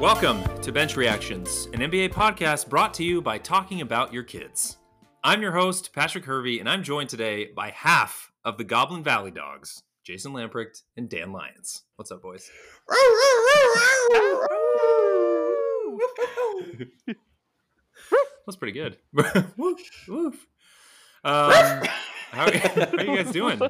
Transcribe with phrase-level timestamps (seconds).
[0.00, 4.76] Welcome to Bench Reactions, an NBA podcast brought to you by Talking About Your Kids.
[5.24, 9.32] I'm your host, Patrick Hervey, and I'm joined today by half of the Goblin Valley
[9.32, 11.82] Dogs, Jason Lamprecht and Dan Lyons.
[11.96, 12.48] What's up, boys?
[18.46, 18.98] That's pretty good.
[21.24, 21.88] Um, how,
[22.30, 23.60] how are you guys doing?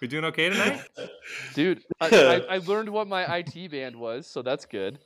[0.00, 0.82] We doing okay tonight?
[1.54, 5.00] Dude, I, I, I learned what my IT band was, so that's good.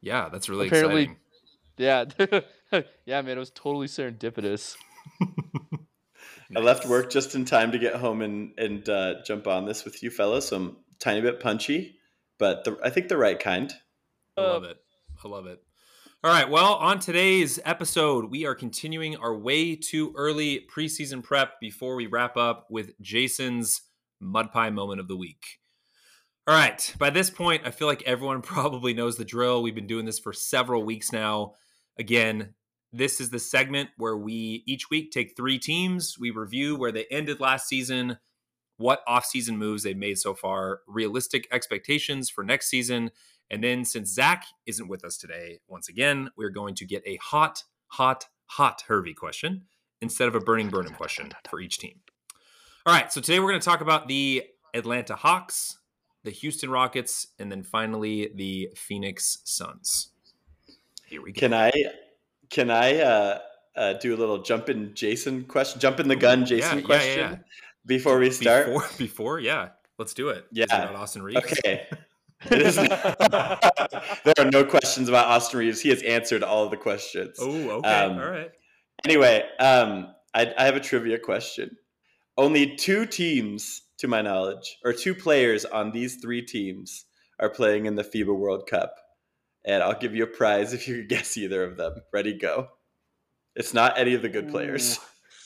[0.00, 1.16] Yeah, that's really Apparently- exciting.
[1.76, 2.06] Yeah,
[3.06, 4.76] yeah, man, it was totally serendipitous.
[6.56, 9.84] I left work just in time to get home and and uh, jump on this
[9.84, 10.48] with you fellas.
[10.48, 11.96] So I'm a tiny bit punchy,
[12.38, 13.72] but the, I think the right kind.
[14.36, 14.78] I love it.
[15.24, 15.62] I love it.
[16.24, 16.48] All right.
[16.50, 22.06] Well, on today's episode, we are continuing our way too early preseason prep before we
[22.06, 23.82] wrap up with Jason's
[24.20, 25.58] mud pie moment of the week.
[26.48, 26.94] All right.
[26.98, 29.62] By this point, I feel like everyone probably knows the drill.
[29.62, 31.52] We've been doing this for several weeks now.
[31.98, 32.54] Again,
[32.90, 37.04] this is the segment where we each week take three teams, we review where they
[37.10, 38.16] ended last season,
[38.78, 43.10] what offseason moves they've made so far, realistic expectations for next season,
[43.50, 47.16] and then since Zach isn't with us today, once again, we're going to get a
[47.16, 49.64] hot, hot, hot Hervey question
[50.00, 52.00] instead of a burning Burnham question for each team.
[52.86, 55.77] All right, so today we're going to talk about the Atlanta Hawks,
[56.28, 60.10] the Houston Rockets, and then finally the Phoenix Suns.
[61.06, 61.40] Here we go.
[61.40, 61.72] Can I
[62.50, 63.38] can I uh,
[63.74, 65.80] uh, do a little jump in Jason question?
[65.80, 67.36] Jump in the gun, Jason yeah, yeah, question yeah.
[67.86, 68.66] before we start.
[68.66, 70.64] Before, before, yeah, let's do it Yeah.
[70.64, 71.38] about Austin Reaves.
[71.38, 71.86] Okay.
[72.50, 72.74] It
[74.24, 75.80] there are no questions about Austin Reaves.
[75.80, 77.38] He has answered all of the questions.
[77.40, 77.88] Oh, okay.
[77.88, 78.50] Um, All right.
[79.06, 81.78] Anyway, um, I, I have a trivia question.
[82.36, 87.04] Only two teams, to my knowledge, or two players on these three teams
[87.40, 88.94] are playing in the FIBA World Cup.
[89.64, 91.94] And I'll give you a prize if you can guess either of them.
[92.12, 92.68] Ready, go.
[93.54, 94.98] It's not any of the good players.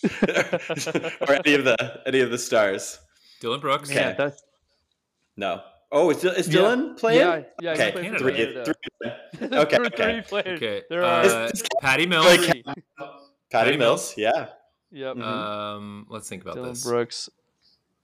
[0.04, 2.99] or any of the any of the stars.
[3.41, 3.91] Dillon Brooks.
[3.91, 4.00] Okay.
[4.00, 4.43] Man, that's
[5.37, 5.62] No.
[5.91, 6.53] Oh, is, Dil- is Yeah.
[6.53, 7.21] Dillon playing?
[7.21, 7.71] yeah, yeah.
[7.72, 8.65] Okay, he plays for Canada.
[8.65, 9.21] Three, Canada.
[9.37, 9.59] three.
[9.59, 10.12] Okay, were okay.
[10.12, 10.56] three players.
[10.62, 10.82] Okay.
[10.88, 12.26] There are Uh, Is- is- Patty Mills.
[12.26, 12.65] Like- Patty
[13.50, 14.49] Patty Mills, yeah.
[14.93, 15.16] Yep.
[15.19, 16.84] Um, let's think about Dillon this.
[16.84, 17.28] Brooks.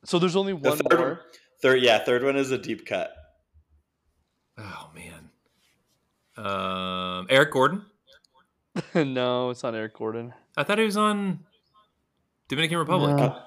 [0.04, 1.20] So there's only The one third, more.
[1.60, 3.12] third, yeah, third one is a deep cut.
[4.59, 5.31] Oh man.
[6.36, 7.84] Um, Eric Gordon.
[8.94, 10.32] no, it's not Eric Gordon.
[10.56, 11.41] I thought he was on
[12.48, 13.16] Dominican Republic.
[13.16, 13.42] No.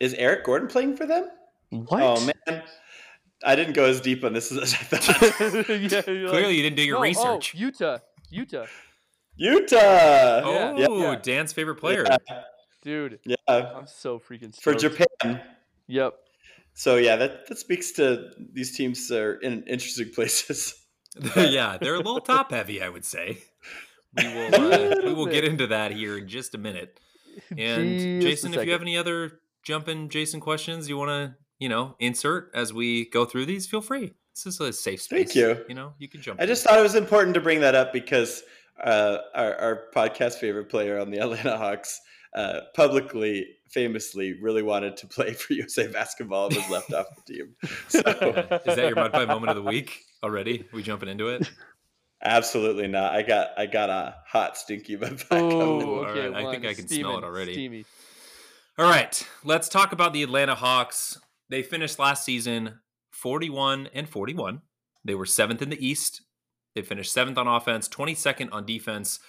[0.00, 1.28] Is Eric Gordon playing for them?
[1.70, 2.02] What?
[2.02, 2.62] Oh man,
[3.44, 5.68] I didn't go as deep on this as I thought.
[5.68, 7.54] yeah, Clearly, like, you didn't do your no, research.
[7.56, 8.00] Oh, Yuta.
[8.32, 8.66] Yuta.
[9.40, 10.42] Yuta.
[10.44, 11.18] Oh, Yeah.
[11.22, 12.04] Dan's favorite player.
[12.06, 12.42] Yeah,
[12.82, 14.74] Dude, yeah, I'm so freaking for.
[14.74, 15.40] Japan.
[15.86, 16.14] Yep.
[16.74, 20.74] So yeah, that that speaks to these teams are in interesting places.
[21.36, 23.38] yeah, they're a little top heavy, I would say.
[24.16, 26.98] We will uh, we will get into that here in just a minute.
[27.56, 31.68] And Just Jason, if you have any other jumping Jason questions you want to, you
[31.68, 34.12] know, insert as we go through these, feel free.
[34.34, 35.32] This is a safe space.
[35.32, 35.64] Thank you.
[35.68, 36.40] You know, you can jump.
[36.40, 36.48] I in.
[36.48, 38.42] just thought it was important to bring that up because
[38.82, 42.00] uh, our, our podcast favorite player on the Atlanta Hawks
[42.34, 47.32] uh, publicly, famously, really wanted to play for USA basketball and was left off the
[47.32, 47.54] team.
[47.88, 47.98] So
[48.66, 50.66] Is that your mud pie moment of the week already?
[50.72, 51.50] We jumping into it?
[52.24, 53.12] absolutely not.
[53.12, 55.52] I got I got a hot stinky mud pie coming.
[55.52, 56.28] Oh, okay.
[56.28, 57.52] right, I think I can smell it already.
[57.52, 57.84] Steamy.
[58.78, 61.18] All right, let's talk about the Atlanta Hawks.
[61.50, 64.62] They finished last season 41 and 41.
[65.04, 66.22] They were seventh in the East.
[66.74, 69.20] They finished seventh on offense, 22nd on defense.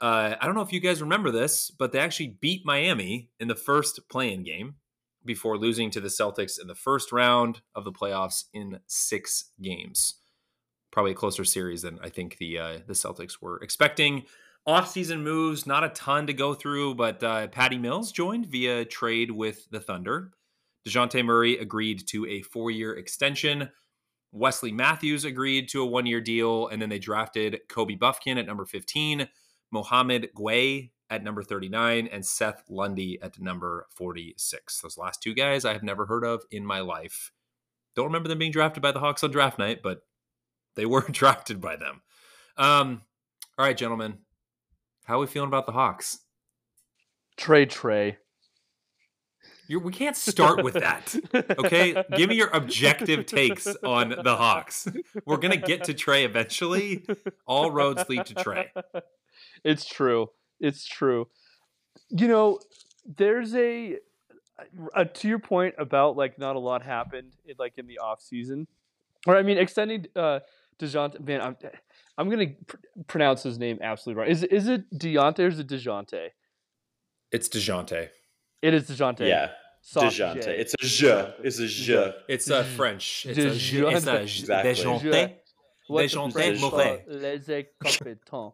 [0.00, 3.48] Uh, I don't know if you guys remember this, but they actually beat Miami in
[3.48, 4.76] the first play-in game
[5.24, 10.14] before losing to the Celtics in the first round of the playoffs in six games.
[10.90, 14.24] Probably a closer series than I think the uh, the Celtics were expecting.
[14.66, 19.30] Off-season moves, not a ton to go through, but uh, Patty Mills joined via trade
[19.30, 20.32] with the Thunder.
[20.86, 23.70] Dejounte Murray agreed to a four-year extension.
[24.32, 28.64] Wesley Matthews agreed to a one-year deal, and then they drafted Kobe Bufkin at number
[28.64, 29.28] 15,
[29.70, 34.80] Mouhamed Gueye at number 39, and Seth Lundy at number 46.
[34.80, 37.32] Those last two guys I have never heard of in my life.
[37.96, 40.02] Don't remember them being drafted by the Hawks on draft night, but
[40.76, 42.02] they were drafted by them.
[42.56, 43.02] Um,
[43.58, 44.18] all right, gentlemen.
[45.04, 46.20] How are we feeling about the Hawks?
[47.36, 48.16] Trae Trae.
[49.66, 51.14] You're, we can't start with that.
[51.32, 54.88] Okay, give me your objective takes on the Hawks.
[55.24, 57.04] We're gonna get to Trae eventually.
[57.46, 58.66] All roads lead to Trae.
[59.64, 60.30] It's true.
[60.60, 61.28] It's true.
[62.10, 62.60] You know,
[63.04, 63.96] there's a,
[64.94, 68.20] a to your point about like not a lot happened in, like in the off
[68.20, 68.66] season,
[69.26, 70.40] or I mean extending uh,
[70.78, 71.20] Dejounte.
[71.26, 71.56] Man, I'm
[72.18, 72.76] I'm gonna pr-
[73.06, 74.30] pronounce his name absolutely right.
[74.30, 76.30] Is is it Deontay or is it Dejounte?
[77.32, 78.08] It's Dejounte.
[78.62, 79.26] It is Dejounte.
[79.28, 80.44] Yeah, Soft Dejounte.
[80.44, 80.58] J.
[80.58, 81.32] It's a je.
[81.42, 82.12] It's a je.
[82.28, 83.24] It's uh, French.
[83.26, 84.72] It's a, j- it's a j- Exactly.
[84.74, 85.32] Dejounte.
[85.86, 87.04] What the Dejounte French call Mouret.
[87.08, 88.52] les incompetents,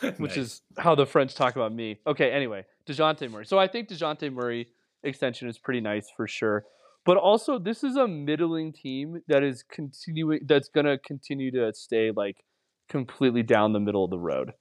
[0.18, 0.36] which Nice.
[0.36, 1.98] is how the French talk about me.
[2.06, 3.46] Okay, anyway, Dejounte Murray.
[3.46, 4.68] So I think Dejounte Murray
[5.02, 6.64] extension is pretty nice for sure.
[7.06, 10.40] But also, this is a middling team that is continuing.
[10.46, 12.44] That's gonna continue to stay like
[12.88, 14.52] completely down the middle of the road,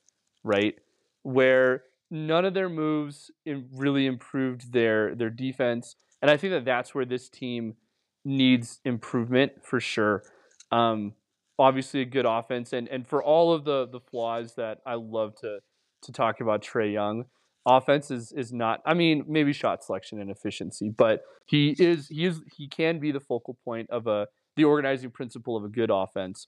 [0.43, 0.75] right?
[1.23, 3.29] Where none of their moves
[3.75, 7.75] really improved their their defense, and I think that that's where this team
[8.23, 10.23] needs improvement for sure.
[10.71, 11.13] Um,
[11.59, 15.35] obviously, a good offense, and and for all of the the flaws that I love
[15.41, 15.59] to
[16.03, 17.25] to talk about Trae Young,
[17.65, 18.81] offense is is not.
[18.85, 23.11] I mean, maybe shot selection and efficiency, but he is he is he can be
[23.11, 26.47] the focal point of a the organizing principle of a good offense,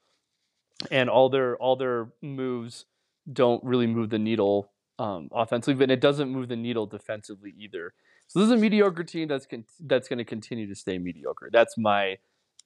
[0.89, 2.85] and all their all their moves
[3.31, 7.93] don't really move the needle um, offensively, but it doesn't move the needle defensively either.
[8.27, 11.49] So this is a mediocre team that's con- that's going to continue to stay mediocre.
[11.51, 12.17] That's my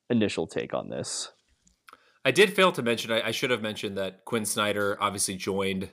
[0.09, 1.31] initial take on this.
[2.25, 3.11] I did fail to mention.
[3.11, 5.89] I, I should have mentioned that Quin Snyder obviously joined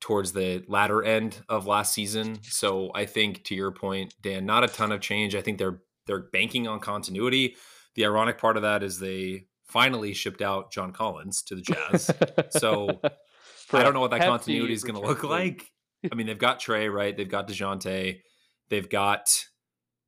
[0.00, 2.38] towards the latter end of last season.
[2.42, 5.34] So I think, to your point, Dan, not a ton of change.
[5.34, 7.56] I think they're they're banking on continuity.
[7.94, 12.10] The ironic part of that is they finally shipped out John Collins to the Jazz.
[12.50, 13.00] So,
[13.72, 15.70] I don't know what that continuity is going to look like.
[16.10, 17.14] I mean, they've got Trae, right?
[17.14, 18.20] They've got Dejounte.
[18.70, 19.44] They've got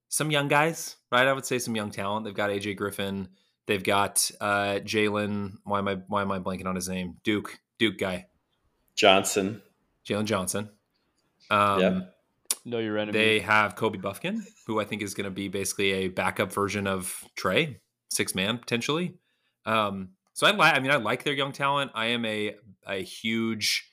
[0.09, 1.27] some young guys, right?
[1.27, 2.25] I would say some young talent.
[2.25, 3.29] They've got AJ Griffin.
[3.71, 5.59] They've got uh, Jalen.
[5.63, 7.19] Why am I why am I blanking on his name?
[7.23, 8.27] Duke, Duke guy,
[8.97, 9.63] Johnson.
[10.05, 10.71] Jalen Johnson.
[11.51, 12.15] Um, Yep.
[12.65, 13.17] Know your enemy.
[13.17, 16.89] They have Kobe Bufkin, who I think is going to be basically a backup version
[16.89, 17.79] of Trey,
[18.11, 19.15] six man potentially.
[19.65, 20.75] Um, so I like.
[20.75, 21.93] I mean, I like their young talent.
[21.95, 22.57] I am a
[22.89, 23.89] a huge.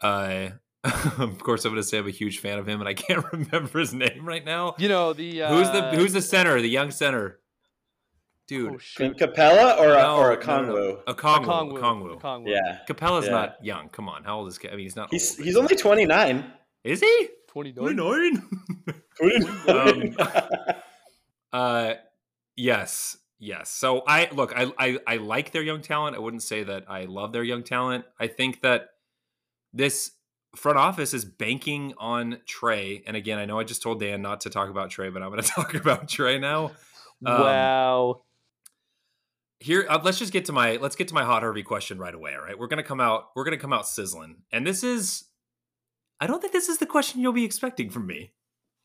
[0.00, 0.50] Uh,
[0.84, 3.24] of course, I'm going to say I'm a huge fan of him, and I can't
[3.32, 4.76] remember his name right now.
[4.78, 6.60] you know the uh, who's the Who's the center?
[6.62, 7.40] The young center,
[8.46, 8.72] dude.
[8.74, 9.16] oh, shoot.
[9.16, 10.72] Capela or a, No, or a no, Congo?
[10.72, 11.12] no, no.
[11.14, 11.44] Okongwu.
[11.44, 11.80] Kongwu.
[11.80, 12.20] Kongwu.
[12.20, 12.48] Kongwu.
[12.48, 13.32] Yeah, Capela's Yeah.
[13.32, 13.88] not young.
[13.88, 14.58] Come on, how old is?
[14.58, 15.08] Ca- I mean, he's not.
[15.10, 15.44] he's old.
[15.46, 16.52] he's only twenty nine.
[16.84, 17.28] is he?
[17.48, 18.42] 29.
[19.68, 20.14] Um,
[21.52, 21.94] Uh,
[22.56, 23.70] yes, yes.
[23.70, 26.16] So I look, I, I I like their young talent.
[26.16, 28.04] I wouldn't say that I love their young talent.
[28.20, 28.88] I think that
[29.72, 30.12] this
[30.54, 33.02] front office is banking on Trae.
[33.06, 35.30] And again, I know I just told Dan not to talk about Trae, but I'm
[35.30, 36.72] going to talk about Trae now.
[37.24, 38.22] Um, wow.
[39.58, 42.14] Here, uh, let's just get to my let's get to my hot Hervey question right
[42.14, 42.34] away.
[42.34, 44.82] All right, we're going to come out we're going to come out sizzling, and this
[44.84, 45.24] is
[46.20, 48.32] I don't think this is the question you'll be expecting from me.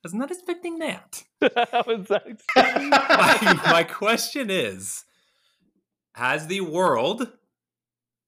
[0.03, 1.23] I was not expecting that.
[1.39, 5.05] That my, my question is
[6.13, 7.31] Has the world,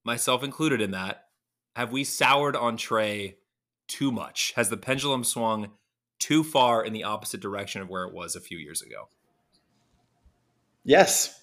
[0.04, 1.24] myself included in that,
[1.76, 3.34] have we soured on Trae
[3.88, 4.52] too much?
[4.56, 5.72] Has the pendulum swung
[6.18, 9.08] too far in the opposite direction of where it was a few years ago?
[10.84, 11.40] yes,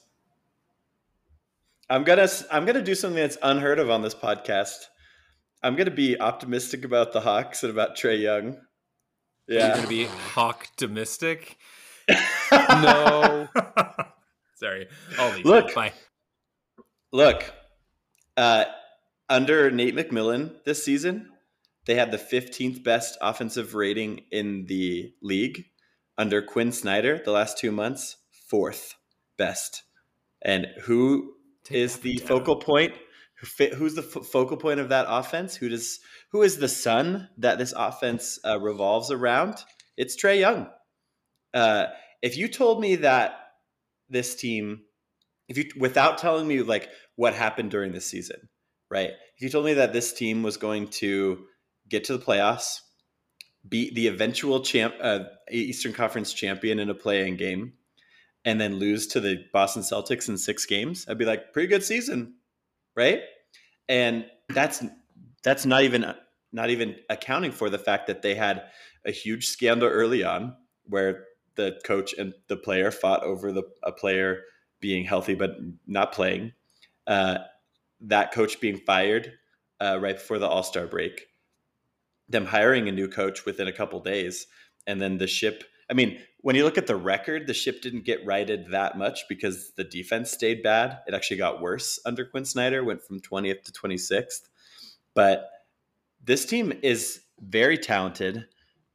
[1.92, 4.78] I'm gonna I'm gonna do something that's unheard of on this podcast.
[5.62, 8.58] I'm gonna be optimistic about the Hawks and about Trae Young.
[9.48, 11.56] You're Yeah, going to be hawk-domistic?
[12.51, 13.50] no.
[14.56, 14.88] Sorry.
[15.18, 15.46] I'll leave.
[15.46, 15.74] Look.
[15.75, 15.92] Bye.
[17.12, 17.44] Look,
[18.38, 18.65] uh,
[19.27, 21.30] under Nate McMillan this season,
[21.86, 25.65] they had the 15th best offensive rating in the league.
[26.18, 28.96] Under Quin Snyder, the last two months, fourth
[29.38, 29.84] best.
[30.42, 32.27] And who Take is the down.
[32.27, 32.94] focal point?
[33.75, 35.56] Who's the fo- focal point of that offense?
[35.56, 36.00] Who does?
[36.32, 39.56] Who is the sun that this offense uh, revolves around?
[39.98, 40.70] It's Trae Young.
[41.53, 41.88] Uh,
[42.22, 43.36] if you told me that
[44.10, 44.82] this team,
[45.48, 48.50] if you without telling me like what happened during this season,
[48.89, 49.10] right?
[49.36, 51.46] If you told me that this team was going to
[51.89, 52.80] get to the playoffs,
[53.68, 55.20] beat the eventual champ, uh,
[55.51, 57.74] Eastern Conference champion in a play-in game,
[58.45, 61.83] and then lose to the Boston Celtics in six games, I'd be like, pretty good
[61.83, 62.36] season,
[62.95, 63.21] right?
[63.88, 64.83] And that's
[65.43, 66.13] that's not even
[66.51, 68.63] not even accounting for the fact that they had
[69.05, 70.55] a huge scandal early on
[70.86, 74.43] where the coach and the player fought over the a player
[74.79, 75.57] being healthy but
[75.88, 76.53] not playing.
[77.07, 77.39] Uh,
[78.01, 79.33] that coach being fired
[79.79, 81.27] uh, right before the All Star break.
[82.29, 84.48] Them hiring a new coach within a couple days,
[84.88, 85.63] and then the ship.
[85.89, 89.21] I mean, when you look at the record, the ship didn't get righted that much
[89.29, 91.00] because the defense stayed bad.
[91.07, 94.50] It actually got worse under Quin Snyder, went from 20th to 26th.
[95.13, 95.50] But
[96.24, 98.45] this team is very talented,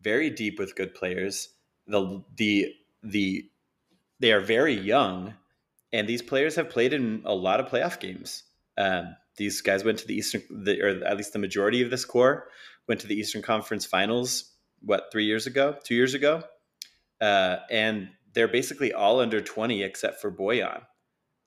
[0.01, 1.51] very deep with good players.
[1.87, 2.73] The the
[3.03, 3.49] the
[4.19, 5.35] they are very young,
[5.93, 8.45] and these players have played in a lot of playoff games.
[8.79, 12.05] Um, these guys went to the Eastern, the, or at least the majority of this
[12.05, 12.49] core
[12.89, 14.53] went to the Eastern Conference Finals.
[14.81, 15.77] What three years ago?
[15.85, 16.43] Two years ago,
[17.21, 20.83] uh, and they're basically all under twenty except for Bojan.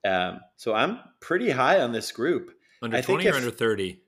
[0.06, 2.50] Um, so I'm pretty high on this group.
[2.82, 4.02] Under I twenty or if- under thirty?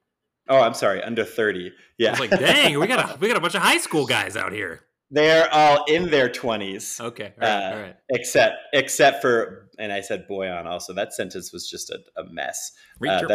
[0.48, 1.68] Oh, I'm sorry, under thirty.
[1.68, 4.06] I Yeah, was like, dang, we got a we got a bunch of high school
[4.06, 4.80] guys out here.
[5.10, 6.98] they're all in their twenties.
[7.00, 7.96] Okay, all right, Uh, all right.
[8.08, 10.92] except except for and I said Boyan also.
[10.94, 12.72] That sentence was just a, a mess.
[13.06, 13.20] uh,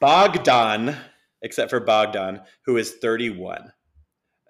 [0.00, 0.96] Bogdan,
[1.42, 3.72] except for Bogdan, who is 31.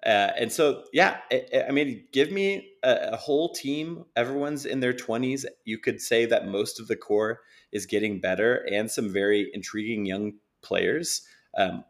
[0.05, 4.05] Uh, and so, yeah, I, I mean, give me a, a whole team.
[4.15, 5.45] Everyone's in their 20s.
[5.65, 7.41] You could say that most of the core
[7.71, 11.21] is getting better and some very intriguing young players.
[11.57, 11.85] Um,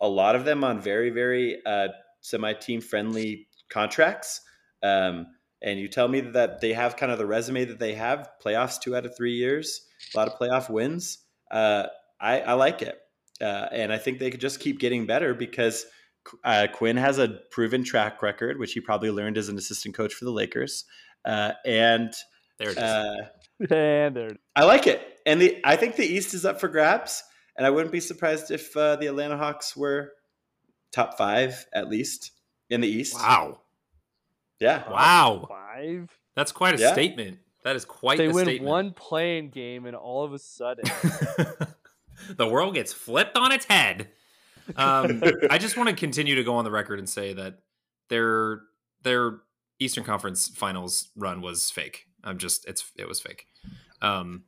[0.00, 1.88] a lot of them on very, very uh,
[2.20, 4.40] semi team friendly contracts.
[4.82, 5.26] Um,
[5.62, 8.80] and you tell me that they have kind of the resume that they have playoffs
[8.80, 9.82] two out of three years,
[10.14, 11.18] a lot of playoff wins.
[11.50, 11.86] Uh,
[12.20, 12.98] I, I like it.
[13.40, 15.86] Uh, and I think they could just keep getting better because
[16.44, 20.14] uh, Quin has a proven track record, which he probably learned as an assistant coach
[20.14, 20.84] for the Lakers.
[21.24, 22.12] Uh, and
[22.58, 22.78] There it is.
[22.78, 23.16] uh,
[23.70, 24.30] And there.
[24.56, 25.18] I like it.
[25.26, 27.22] And the I think the East is up for grabs.
[27.56, 30.12] And I wouldn't be surprised if uh, the Atlanta Hawks were
[30.92, 32.30] top five at least
[32.70, 33.14] in the East.
[33.14, 33.60] wow,
[34.60, 34.88] Yeah.
[34.90, 36.08] wow, Five.
[36.34, 36.92] that's quite a Yeah.
[36.92, 37.38] statement.
[37.64, 38.16] That is quite.
[38.16, 38.68] They a win statement.
[38.70, 40.84] one play-in game, and all of a sudden,
[42.36, 44.08] the world gets flipped on its head.
[44.76, 47.60] Um, I just want to continue to go on the record and say that
[48.08, 48.60] their
[49.02, 49.38] their
[49.78, 52.06] Eastern Conference Finals run was fake.
[52.24, 53.46] I'm just it's it was fake.
[54.02, 54.44] Um,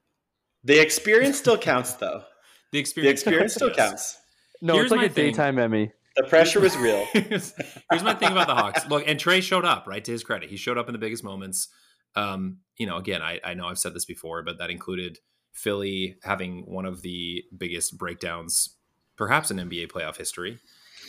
[0.64, 2.18] The experience still counts, though.
[2.20, 2.24] the
[2.72, 4.18] The experience, experience still counts.
[4.60, 5.30] no, Here's it's like a thing.
[5.32, 5.92] daytime Emmy.
[6.16, 7.06] The pressure was real.
[7.14, 7.54] here's,
[7.90, 8.86] here's my thing about the Hawks.
[8.88, 10.04] Look, and Trae showed up, right?
[10.04, 11.68] To his credit, he showed up in the biggest moments.
[12.14, 15.18] Um, you know, again, I, I know I've said this before, but that included
[15.54, 18.76] Philly having one of the biggest breakdowns,
[19.22, 20.58] perhaps in NBA playoff history.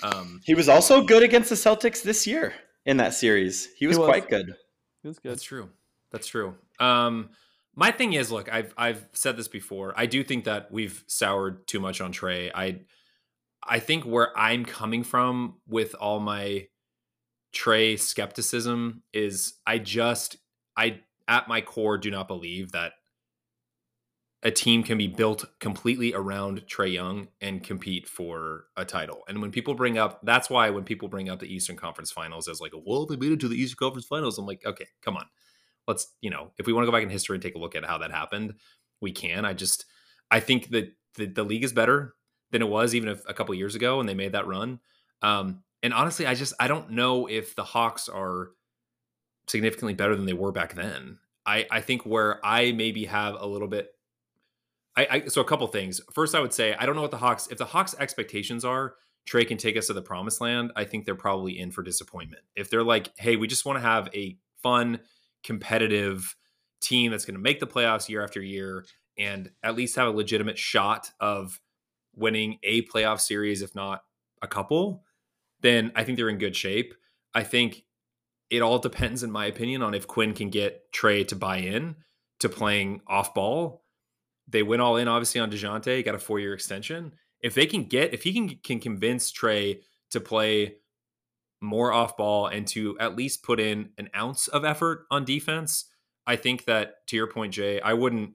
[0.03, 2.53] Um, He was also good against the Celtics this year
[2.85, 3.69] in that series.
[3.75, 4.07] He was, was.
[4.07, 4.49] quite good.
[5.03, 5.31] It was good.
[5.31, 5.69] That's true.
[6.11, 6.53] That's true.
[6.79, 7.31] Um,
[7.75, 9.95] my thing is, look, I've I've said this before.
[9.97, 12.51] I do think that we've soured too much on Trae.
[12.53, 12.81] I
[13.67, 16.67] I think where I'm coming from with all my
[17.51, 20.37] Trae skepticism is I just
[20.77, 22.93] I at my core do not believe that
[24.43, 29.21] a team can be built completely around Trae Young and compete for a title.
[29.29, 32.49] And when people bring up, that's why when people bring up the Eastern Conference Finals
[32.49, 35.15] as like, well, they made it to the Eastern Conference Finals, I'm like, okay, come
[35.15, 35.25] on,
[35.87, 37.75] let's you know, if we want to go back in history and take a look
[37.75, 38.55] at how that happened,
[39.01, 39.45] we can.
[39.45, 39.85] I just,
[40.29, 42.13] I think that the, the league is better
[42.51, 44.79] than it was even a, a couple years ago when they made that run.
[45.21, 48.51] Um, and honestly, I just I don't know if the Hawks are
[49.47, 51.19] significantly better than they were back then.
[51.45, 53.89] I I think where I maybe have a little bit
[54.95, 56.01] I, I so a couple things.
[56.13, 58.95] First, I would say I don't know what the Hawks if the Hawks expectations are
[59.27, 60.71] Trae can take us to the promised land.
[60.75, 62.43] I think they're probably in for disappointment.
[62.55, 64.99] If they're like, hey, we just want to have a fun,
[65.43, 66.35] competitive
[66.81, 68.85] team that's going to make the playoffs year after year
[69.17, 71.61] and at least have a legitimate shot of
[72.15, 74.03] winning a playoff series, if not
[74.41, 75.03] a couple,
[75.61, 76.93] then I think they're in good shape.
[77.33, 77.83] I think
[78.49, 81.95] it all depends, in my opinion, on if Quin can get Trae to buy in
[82.39, 83.82] to playing off ball.
[84.47, 87.13] They went all in, obviously, on DeJounte, got a four year extension.
[87.41, 89.79] If they can get, if he can, can convince Trae
[90.11, 90.75] to play
[91.61, 95.85] more off ball and to at least put in an ounce of effort on defense,
[96.27, 98.31] I think that to your point, Jay, I wouldn't,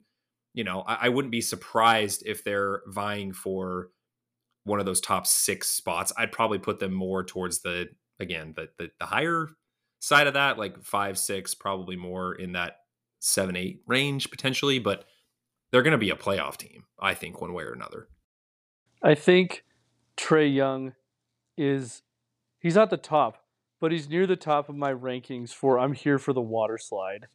[0.53, 3.89] you know, I, I wouldn't be surprised if they're vying for
[4.63, 6.11] one of those top six spots.
[6.17, 7.89] I'd probably put them more towards the
[8.19, 9.49] again the the, the higher
[9.99, 12.77] side of that, like five, six, probably more in that
[13.19, 15.05] seven, eight range potentially, but
[15.71, 18.07] they're going to be a playoff team, I think, one way or another.
[19.01, 19.63] I think
[20.17, 20.93] Trae Young
[21.57, 22.03] is
[22.59, 23.43] he's not the top,
[23.79, 27.27] but he's near the top of my rankings for I'm here for the water slide.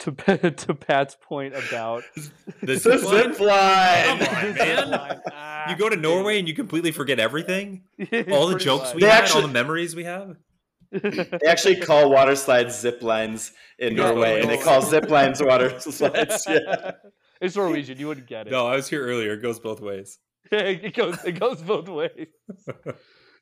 [0.00, 0.12] To
[0.56, 2.04] to Pat's point about
[2.62, 3.48] The It's a zip line?
[3.48, 4.18] line.
[4.18, 5.20] Come on, man.
[5.68, 7.82] You go to Norway and you completely forget everything.
[8.30, 10.36] All the Pretty jokes we They had, all the memories we have.
[10.92, 11.02] Much.
[11.02, 14.62] They actually call water slides zip lines in Yeah, Norway, and they oh.
[14.62, 16.46] call zip lines water slides.
[16.48, 16.92] Yeah.
[17.40, 17.98] It's Norwegian.
[17.98, 18.50] You wouldn't get it.
[18.50, 19.34] No, I was here earlier.
[19.34, 20.18] It goes both ways.
[20.50, 22.28] it goes it goes both ways.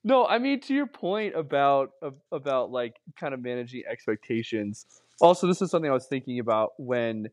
[0.04, 1.90] No, I mean to your point about
[2.30, 4.86] about like kind of managing expectations.
[5.20, 7.26] Also, this is something I was thinking about when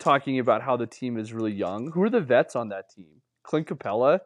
[0.00, 1.90] talking about how the team is really young.
[1.92, 3.20] Who are the vets on that team?
[3.42, 4.20] Clint Capela,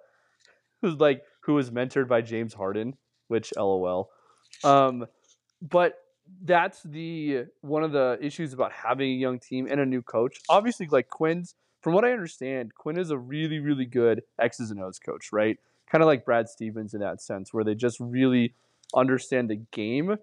[0.80, 2.94] who's like who was mentored by James Harden,
[3.26, 4.10] which LOL.
[4.64, 5.06] Um,
[5.62, 5.98] but
[6.42, 10.38] that's the one of the issues about having a young team and a new coach.
[10.48, 11.54] Obviously, like Quin's
[11.86, 15.56] from what I understand, Quin is a really, really good X's and O's coach, right?
[15.88, 18.54] Kind of like Brad Stevens in that sense, where they just really
[18.92, 20.16] understand the game.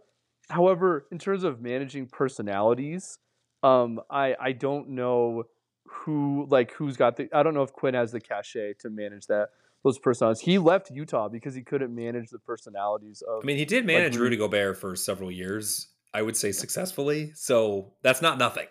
[0.49, 3.17] However, in terms of managing personalities,
[3.63, 5.45] um, I I don't know
[5.85, 9.27] who like who's got the I don't know if Quin has the cachet to manage
[9.27, 9.49] that
[9.83, 10.41] those personalities.
[10.41, 13.43] He left Utah because he couldn't manage the personalities of.
[13.43, 15.89] I mean, he did manage like, Rudy Gobert for several years.
[16.13, 17.31] I would say successfully.
[17.35, 18.67] So that's not nothing.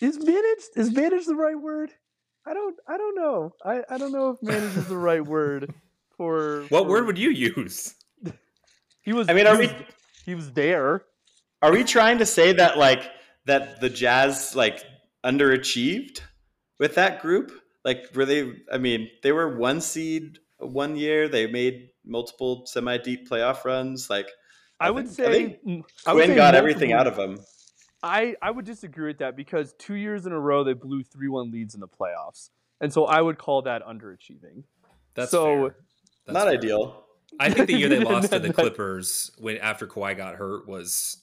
[0.00, 1.92] Is managed is managed the right word?
[2.46, 3.52] I don't I don't know.
[3.64, 5.72] I, I don't know if manage is the right word
[6.16, 7.94] for What for, word would you use?
[9.02, 9.70] He was I mean, are we
[10.24, 11.04] he was there.
[11.60, 13.10] Are we trying to say that like
[13.44, 14.82] that the Jazz like
[15.22, 16.22] underachieved
[16.78, 17.52] with that group?
[17.84, 22.98] Like were they I mean, they were one seed one year, they made multiple semi
[22.98, 24.28] deep playoff runs like
[24.80, 27.38] I, I would think, say I think Quin got multiple, everything out of them.
[28.02, 31.28] I, I would disagree with that because two years in a row they blew three
[31.28, 32.50] one leads in the playoffs,
[32.80, 34.64] and so I would call that underachieving.
[35.14, 35.72] That's so
[36.26, 36.52] That's not fair.
[36.54, 37.04] ideal.
[37.40, 41.18] I think the year they lost to the Clippers when after Kawhi got hurt was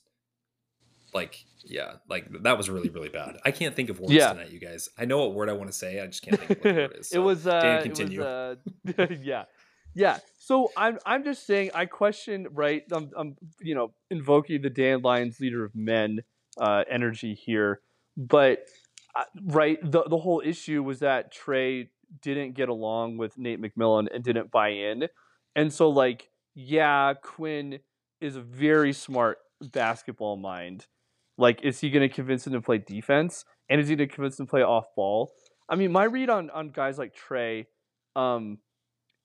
[1.13, 3.37] like yeah, like that was really really bad.
[3.45, 4.33] I can't think of words yeah.
[4.33, 4.89] tonight, you guys.
[4.97, 6.91] I know what word I want to say, I just can't think of what word
[6.91, 7.07] it is.
[7.11, 8.19] So, it was uh, Dan, continue.
[8.21, 8.57] Was,
[8.97, 9.45] uh, yeah,
[9.93, 10.19] yeah.
[10.39, 12.83] So I'm I'm just saying I question right.
[12.91, 16.21] I'm, I'm you know invoking the Dan Lyons leader of men
[16.57, 17.81] uh, energy here.
[18.17, 18.65] But
[19.15, 21.89] uh, right, the the whole issue was that Trae
[22.21, 25.07] didn't get along with Nate McMillan and didn't buy in,
[25.55, 27.79] and so like yeah, Quin
[28.19, 30.87] is a very smart basketball mind.
[31.41, 34.15] Like, is he going to convince him to play defense, and is he going to
[34.15, 35.31] convince him to play off ball?
[35.67, 37.65] I mean, my read on on guys like Trae,
[38.15, 38.60] um,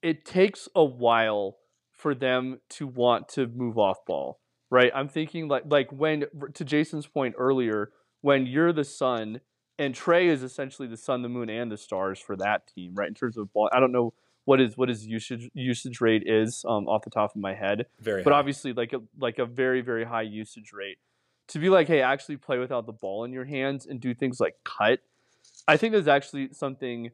[0.03, 1.59] it takes a while
[1.93, 4.91] for them to want to move off ball right?
[4.95, 7.91] I'm thinking like like when to Jason's point earlier,
[8.21, 9.41] when you're the sun
[9.79, 13.09] and Trae is essentially the sun, the moon, and the stars for that team, right?
[13.09, 14.15] In terms of ball, I don't know
[14.45, 17.87] what is what his usage usage rate is um, off the top of my head,
[18.01, 18.39] very, but high.
[18.39, 20.99] obviously like a like a very very high usage rate.
[21.49, 24.41] To be like, hey, actually play without the ball in your hands and do things
[24.41, 25.01] like cut.
[25.69, 27.11] I think there's actually something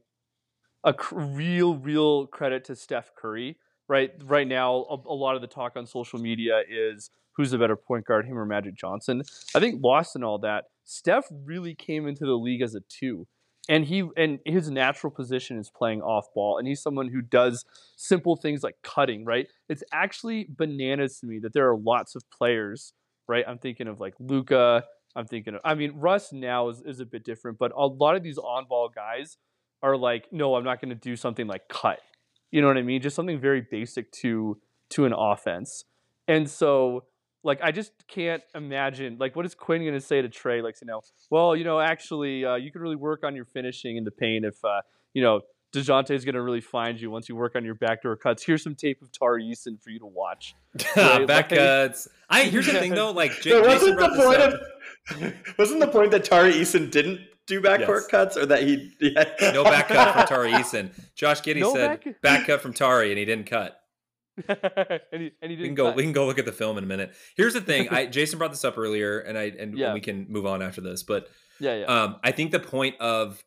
[0.85, 3.57] a real real credit to Steph Curry.
[3.88, 7.59] Right right now, a, a lot of the talk on social media is who's the
[7.59, 9.23] better point guard, him or Magic Johnson.
[9.55, 13.27] I think lost in all that, Steph really came into the league as a two.
[13.68, 17.64] And he and his natural position is playing off ball, and he's someone who does
[17.97, 19.25] simple things like cutting.
[19.25, 19.47] Right?
[19.68, 22.92] It's actually bananas to me that there are lots of players.
[23.28, 23.44] Right?
[23.46, 24.85] I'm thinking of like Luka.
[25.14, 25.61] I'm thinking of.
[25.64, 28.66] I mean, Russ now is, is a bit different, but a lot of these on
[28.68, 29.37] ball guys
[29.82, 32.00] are like, no, I'm not going to do something like cut.
[32.50, 33.02] You know what I mean?
[33.02, 34.58] Just something very basic to
[34.90, 35.85] to an offense.
[36.28, 37.04] And so
[37.44, 40.76] like I just can't imagine like what is Quin going to say to Trae like
[40.80, 44.04] you know well you know actually uh, you can really work on your finishing in
[44.04, 44.80] the paint if uh,
[45.12, 45.40] you know
[45.72, 48.42] Dejounte is going to really find you once you work on your backdoor cuts.
[48.42, 50.54] Here's some tape of Tari Eason for you to watch.
[50.96, 51.26] Right?
[51.26, 52.08] Back like, cuts.
[52.28, 56.11] I here's the thing though, like J- so wasn't the point of wasn't the point
[56.12, 58.06] that Tari Eason didn't do backcourt yes.
[58.06, 59.24] cuts or that he yeah.
[59.52, 60.90] no back cut from Tari Eason.
[61.14, 63.78] Josh Giddey no said back-, back cut from Tari and he didn't cut.
[64.48, 65.88] and he, and he we can go.
[65.88, 65.96] Cut.
[65.96, 67.12] We can go look at the film in a minute.
[67.37, 67.90] Here's the thing.
[67.90, 69.92] I Jason brought this up earlier, and I and, yeah.
[69.92, 71.02] we can move on after this.
[71.02, 71.28] But
[71.61, 71.85] yeah, yeah.
[71.85, 73.44] Um, I think the point of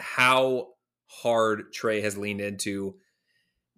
[0.00, 0.73] how
[1.22, 2.96] hard Trae has leaned into.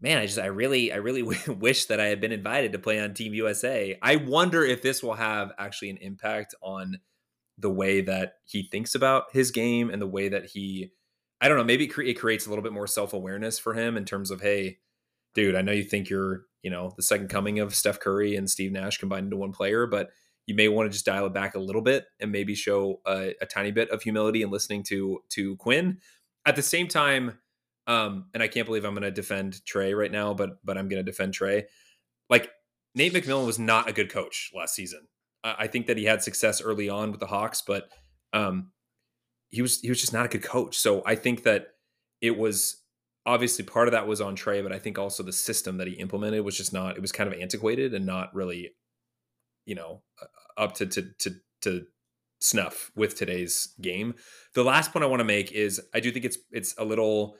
[0.01, 3.01] Man, I just I really I really wish that I had been invited to play
[3.01, 3.99] on Team USA.
[4.03, 6.99] I wonder if this will have actually an impact on
[7.59, 10.93] the way that he thinks about his game and the way that he
[11.41, 14.31] I don't know, maybe it creates a little bit more self-awareness for him in terms
[14.31, 14.79] of hey,
[15.35, 18.51] dude, I know you think you're, you know, the second coming of Steph Curry and
[18.51, 20.11] Steve Nash combined into one player, but
[20.47, 23.35] you may want to just dial it back a little bit and maybe show a,
[23.41, 25.99] a tiny bit of humility and listening to to Quin.
[26.47, 27.39] At the same time,
[27.87, 30.89] um, and I can't believe I'm going to defend Trae right now, but but I'm
[30.89, 31.65] going to defend Trae.
[32.31, 32.51] Like
[32.95, 35.07] Nate McMillan was not a good coach last season.
[35.45, 37.91] I, I think that he had success early on with the Hawks, but
[38.33, 38.71] um,
[39.51, 40.79] he was he was just not a good coach.
[40.79, 41.69] So I think that
[42.21, 42.83] it was
[43.25, 45.95] obviously part of that was on Trae, but I think also the system that he
[45.95, 46.97] implemented was just not.
[46.97, 48.73] It was kind of antiquated and not really,
[49.65, 51.87] you know, uh, up to to to, to
[52.39, 54.15] snuff with today's game.
[54.55, 57.37] The last point I want to make is I do think it's it's a little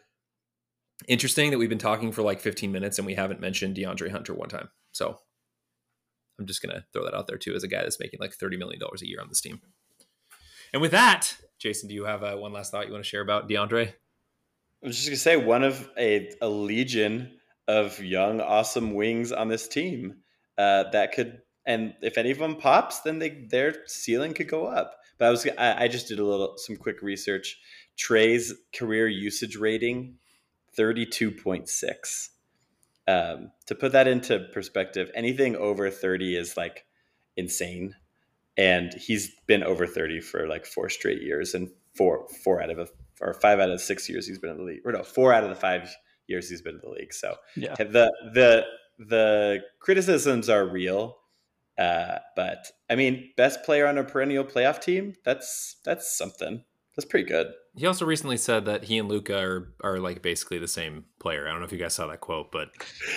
[1.09, 4.35] interesting that we've been talking for like 15 minutes and we haven't mentioned DeAndre Hunter
[4.35, 4.71] one time.
[4.93, 5.19] So
[6.39, 8.57] I'm just gonna throw that out there too as a guy that's making like 30
[8.57, 9.61] million dollars a year on this team.
[10.73, 13.23] And with that, Jason, do you have uh, one last thought you want to share
[13.23, 13.89] about DeAndre?
[13.89, 19.49] I was just gonna say one of a, a legion of young, awesome wings on
[19.49, 20.17] this team
[20.59, 24.67] uh, that could, and if any of them pops, then they their ceiling could go
[24.67, 24.97] up.
[25.19, 27.59] But I was I, I just did a little some quick research.
[27.97, 30.17] Trae's career usage rating,
[30.79, 32.29] 32.6.
[33.09, 36.85] Um, to put that into perspective, anything over 30 is like
[37.37, 37.95] insane.
[38.57, 42.79] And he's been over 30 for like four straight years and four four out of
[42.79, 42.89] a,
[43.21, 44.81] or five out of six years he's been in the league.
[44.85, 45.95] Or no, four out of the five
[46.27, 47.13] years he's been in the league.
[47.13, 47.75] So Yeah.
[47.75, 48.65] the the
[48.99, 51.19] the criticisms are real.
[51.79, 56.63] Uh, but I mean, best player on a perennial playoff team, that's that's something.
[56.97, 57.49] That's pretty good.
[57.77, 61.47] He also recently said that he and Luka are are like basically the same player.
[61.47, 62.69] I don't know if you guys saw that quote, but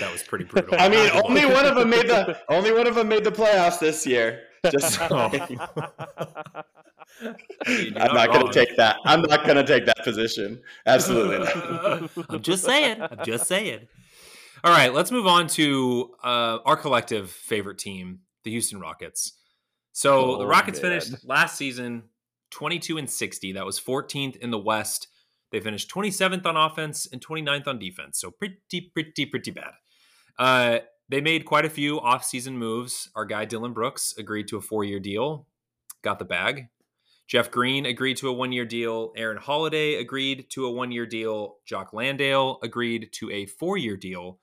[0.01, 0.75] that was pretty brutal.
[0.79, 3.79] I mean, only one of them made the only one of them made the playoffs
[3.79, 4.41] this year.
[4.69, 5.29] Just Oh.
[5.31, 5.59] saying.
[7.21, 8.97] I mean, I'm not going to take that.
[9.05, 10.61] I'm not going to take that position.
[10.85, 12.09] Absolutely not.
[12.29, 13.01] I'm just saying.
[13.01, 13.87] I'm just saying.
[14.63, 19.33] All right, let's move on to uh, our collective favorite team, the Houston Rockets.
[19.91, 20.99] So the Oh, Rockets man.
[20.99, 22.03] finished last season
[22.51, 23.51] 22 and 60.
[23.53, 25.07] That was 14th in the West.
[25.51, 28.19] They finished 27th on offense and 29th on defense.
[28.19, 29.71] So pretty, pretty, pretty bad.
[30.37, 33.09] Uh, they made quite a few offseason moves.
[33.15, 35.47] Our guy Dillon Brooks agreed to a four-year deal,
[36.03, 36.67] got the bag.
[37.27, 39.11] Jeff Green agreed to a one-year deal.
[39.15, 41.57] Aaron Holiday agreed to a one-year deal.
[41.65, 44.39] Jock Landale agreed to a four-year deal.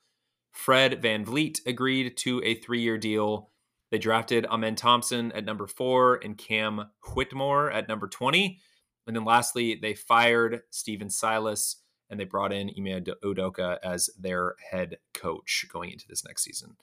[0.51, 3.49] Fred VanVleet agreed to a three-year deal.
[3.89, 8.59] They drafted Amen Thompson at number four and Cam Whitmore at number 20.
[9.05, 11.77] And then lastly, they fired Stephen Silas
[12.09, 16.75] and they brought in Ime Udoka as their head coach going into this next season.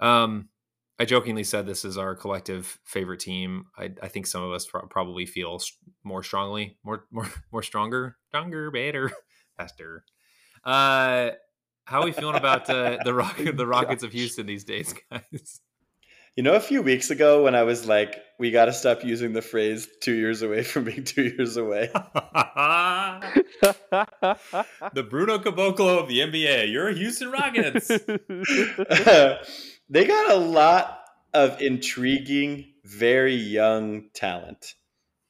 [0.00, 0.48] Um,
[0.98, 3.66] I jokingly said this is our collective favorite team.
[3.76, 5.60] I, I think some of us pro- probably feel
[6.04, 9.10] more strongly, more more more stronger, stronger, better,
[9.56, 10.04] faster.
[10.64, 11.30] Uh,
[11.86, 15.60] how are we feeling about uh, the rock the Rockets of Houston these days, guys?
[16.34, 19.34] You know, a few weeks ago when I was like, "We got to stop using
[19.34, 22.02] the phrase two years away from being two years away." the
[25.10, 26.72] Bruno Caboclo of the NBA.
[26.72, 27.88] You're a Houston Rockets.
[29.90, 31.00] they got a lot
[31.34, 34.74] of intriguing, very young talent,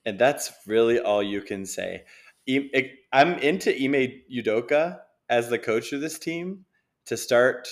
[0.04, 2.04] and that's really all you can say.
[3.12, 6.64] I'm into Ime Udoka as the coach of this team
[7.06, 7.66] to start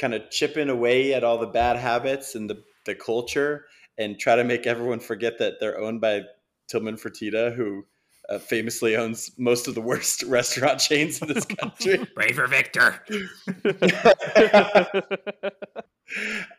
[0.00, 3.66] kind of chipping away at all the bad habits and the, the culture
[3.98, 6.22] and try to make everyone forget that they're owned by
[6.68, 7.84] Tillman Fertitta, who
[8.30, 12.06] uh, famously owns most of the worst restaurant chains in this country.
[12.14, 13.02] Braver Victor.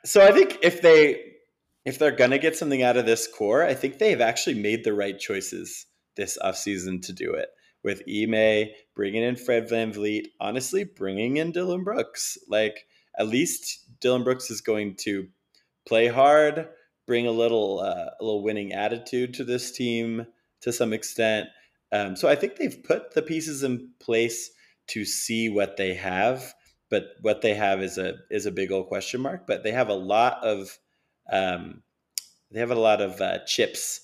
[0.06, 1.32] so I think if they
[1.84, 4.93] if they're gonna get something out of this core, I think they've actually made the
[4.93, 7.49] right choices this offseason to do it.
[7.84, 12.38] With Ime bringing in Fred VanVleet, honestly, bringing in Dillon Brooks.
[12.47, 12.86] Like
[13.17, 15.28] at least Dillon Brooks is going to
[15.88, 16.67] play hard,
[17.08, 20.26] bring a little uh, a little winning attitude to this team
[20.62, 21.50] to some extent.
[21.91, 24.52] Um, so I think they've put the pieces in place
[24.88, 26.54] to see what they have
[26.91, 29.47] but what they have is a is a big old question mark.
[29.47, 30.78] But they have a lot of
[31.32, 31.82] um,
[32.52, 34.02] they have a lot of uh, chips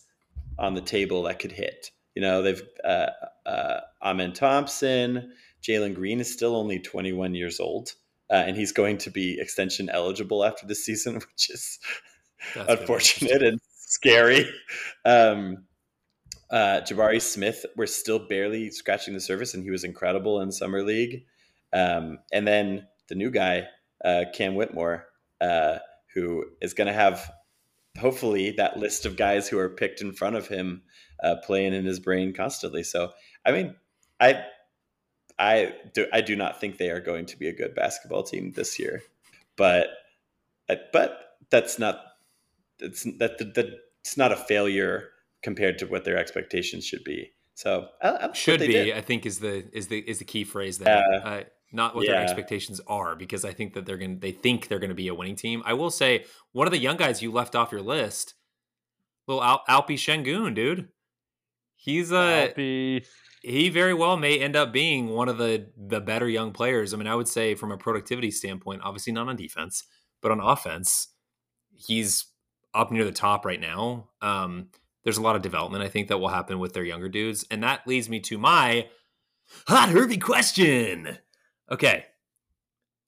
[0.58, 1.92] on the table that could hit.
[2.16, 3.10] You know, they've uh,
[3.46, 7.92] uh, Amen Thompson, Jalen Green is still only 21 years old,
[8.30, 11.80] uh, and he's going to be extension eligible after this season, which is
[12.56, 14.50] That's unfortunate and scary.
[15.06, 15.66] Um,
[16.50, 20.84] uh, Jabari Smith, we're still barely scratching the surface, and he was incredible in summer
[20.84, 21.26] league.
[21.74, 23.68] Um, and then the new guy,
[24.04, 25.06] uh, Cam Whitmore,
[25.42, 25.80] uh,
[26.14, 27.30] who is going to have
[28.00, 30.84] hopefully that list of guys who are picked in front of him
[31.24, 32.84] uh, playing in his brain constantly.
[32.84, 33.12] So,
[33.46, 33.76] I mean,
[34.20, 34.44] I,
[35.40, 38.54] I do, I do not think they are going to be a good basketball team
[38.56, 39.04] this year,
[39.56, 39.88] but,
[40.92, 42.02] but that's not,
[42.80, 43.70] it's that, that
[44.02, 45.10] it's not a failure
[45.44, 47.32] compared to what their expectations should be.
[47.54, 48.96] So, I, I, should they be did.
[48.96, 51.18] i think is the is the is the key phrase there Yeah.
[51.28, 54.78] uh, not what their expectations are because i think that they're gonna they think they're
[54.78, 57.56] gonna be a winning team i will say one of the young guys you left
[57.56, 58.36] off your list
[59.28, 60.90] little Al- alpi Sengun dude
[61.76, 63.06] he's a Alpi.
[63.42, 66.98] He very well may end up being one of the the better young players i
[66.98, 69.84] mean i would say from a productivity standpoint obviously not on defense
[70.22, 71.10] but on offense
[71.76, 72.26] he's
[72.74, 74.70] up near the top right now um
[75.08, 77.46] there's a lot of development I think that will happen with their younger dudes.
[77.50, 78.90] And that leads me to my
[79.66, 81.18] hot Hervey question.
[81.72, 82.04] Okay.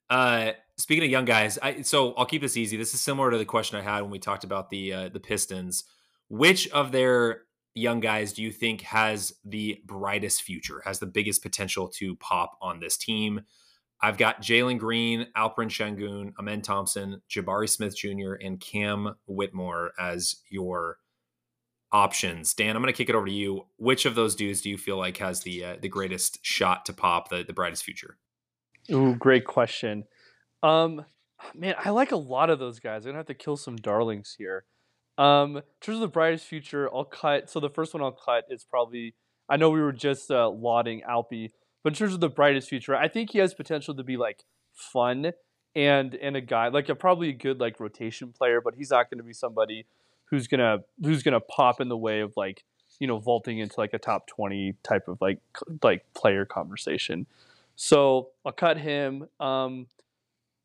[0.10, 2.78] Uh speaking of young guys, I so I'll keep this easy.
[2.78, 5.20] This is similar to the question I had when we talked about the uh, the
[5.20, 5.84] Pistons.
[6.30, 7.42] Which of their
[7.74, 12.58] young guys do you think has the brightest future, has the biggest potential to pop
[12.62, 13.42] on this team?
[14.02, 20.38] I've got Jalen Green, Alperen Sengun, Amen Thompson, Jabari Smith Jr., and Cam Whitmore as
[20.50, 20.98] your
[21.92, 22.54] options.
[22.54, 23.66] Dan, I'm going to kick it over to you.
[23.78, 26.94] Which of those dudes do you feel like has the uh, the greatest shot to
[26.94, 28.18] pop the the brightest future?
[28.92, 30.06] Ooh, great question.
[30.64, 31.06] Um,
[31.54, 33.06] man, I like a lot of those guys.
[33.06, 34.66] I'm gonna have to kill some darlings here.
[35.20, 37.50] Um, in terms of the brightest future, I'll cut.
[37.50, 39.14] So the first one I'll cut is probably.
[39.50, 41.52] I know we were just uh, lauding Alpi,
[41.84, 44.44] but in terms of the brightest future, I think he has potential to be like
[44.74, 45.34] fun
[45.76, 49.10] and and a guy like a probably a good like rotation player, but he's not
[49.10, 49.86] going to be somebody
[50.26, 52.64] who's gonna who's gonna pop in the way of like
[53.00, 55.40] you know vaulting into like a top twenty type of like
[55.84, 57.26] like player conversation.
[57.76, 59.28] So I'll cut him.
[59.40, 59.88] Um,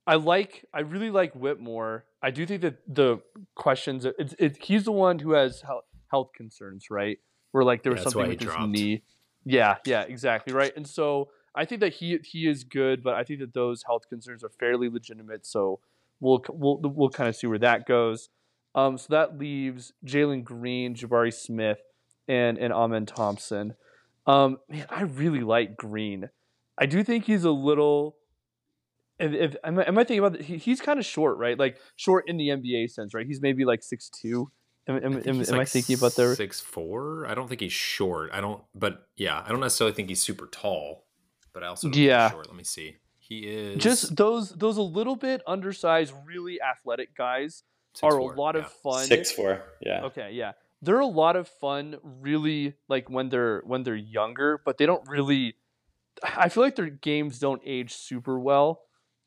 [0.06, 2.04] I like I really like Whitmore.
[2.22, 3.20] I do think that the
[3.54, 7.18] questions it's it, he's the one who has health, health concerns, right?
[7.52, 8.68] Where like there was Yeah, something with his dropped.
[8.70, 9.02] knee.
[9.44, 10.72] Yeah, yeah, exactly, right.
[10.76, 14.02] And so I think that he he is good, but I think that those health
[14.08, 15.46] concerns are fairly legitimate.
[15.46, 15.80] So
[16.20, 18.28] we'll we'll we'll kind of see where that goes.
[18.74, 21.78] Um, so that leaves Jalen Green, Jabari Smith,
[22.28, 23.74] and and Amen Thompson.
[24.26, 26.30] Um, man, I really like Green.
[26.78, 28.16] I do think he's a little.
[29.18, 31.58] If, if am, I, am I thinking about he, he's kind of short, right?
[31.58, 33.26] Like short in the NBA sense, right?
[33.26, 34.50] He's maybe like six two.
[34.86, 36.34] Am, am, am, He's am I like thinking about there?
[36.34, 37.26] six four?
[37.26, 38.30] I don't think he's short.
[38.32, 41.06] I don't, but yeah, I don't necessarily think he's super tall.
[41.52, 42.30] But I also don't think he's Yeah.
[42.30, 42.48] short.
[42.48, 42.96] Let me see.
[43.18, 47.62] He is Just those those a little bit undersized, really athletic guys
[48.02, 49.06] are 6'4", a lot of fun.
[49.06, 49.62] Six four.
[49.80, 50.02] Yeah.
[50.06, 50.52] Okay, yeah.
[50.82, 55.08] They're a lot of fun really like when they're when they're younger, but they don't
[55.08, 55.54] really
[56.22, 58.82] I feel like their games don't age super well.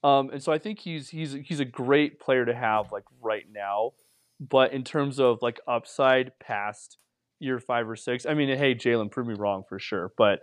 [0.07, 3.45] Um and so I think he's he's he's a great player to have like right
[3.51, 3.91] now.
[4.39, 6.97] But in terms of like upside past
[7.39, 10.39] year 5 or 6, I mean, hey, Jalen prove me wrong for sure, but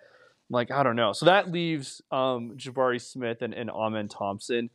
[0.51, 1.13] like I don't know.
[1.13, 4.71] So that leaves um Jabari Smith and, and Amen Thompson.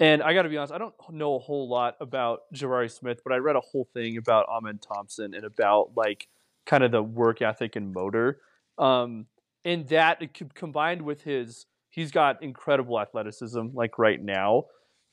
[0.00, 3.20] And I got to be honest, I don't know a whole lot about Jabari Smith,
[3.22, 6.26] but I read a whole thing about Amen Thompson and about like
[6.66, 8.40] kind of the work ethic and motor.
[8.76, 9.26] Um,
[9.64, 10.20] and that
[10.54, 14.64] combined with his, he's got incredible athleticism like right now.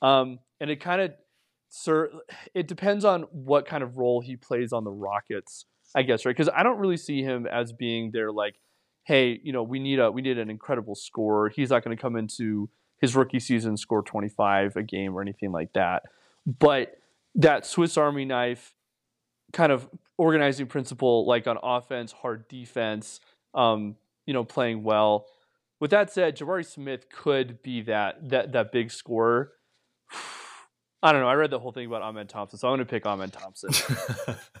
[0.02, 1.12] Um, and it kind of,
[1.68, 2.10] sir,
[2.54, 6.36] it depends on what kind of role he plays on the Rockets, I guess, right?
[6.36, 8.56] Because I don't really see him as being there like,
[9.04, 11.48] hey, you know, we need a we need an incredible scorer.
[11.48, 12.68] He's not going to come into
[13.00, 16.02] his rookie season score 25 a game or anything like that.
[16.46, 16.96] But
[17.36, 18.74] that Swiss Army knife
[19.52, 23.20] kind of organizing principle, like on offense, hard defense,
[23.54, 25.26] um, you know, playing well.
[25.82, 29.50] With that said, Jabari Smith could be that that that big scorer.
[31.02, 31.26] I don't know.
[31.26, 33.70] I read the whole thing about Ahmed Thompson, so I'm going to pick Ahmed Thompson.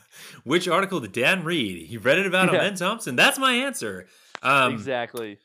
[0.42, 1.86] Which article did Dan read?
[1.86, 2.58] He read it about Yeah.
[2.58, 3.14] Amen Thompson.
[3.14, 4.08] That's my answer.
[4.42, 5.38] Um, exactly.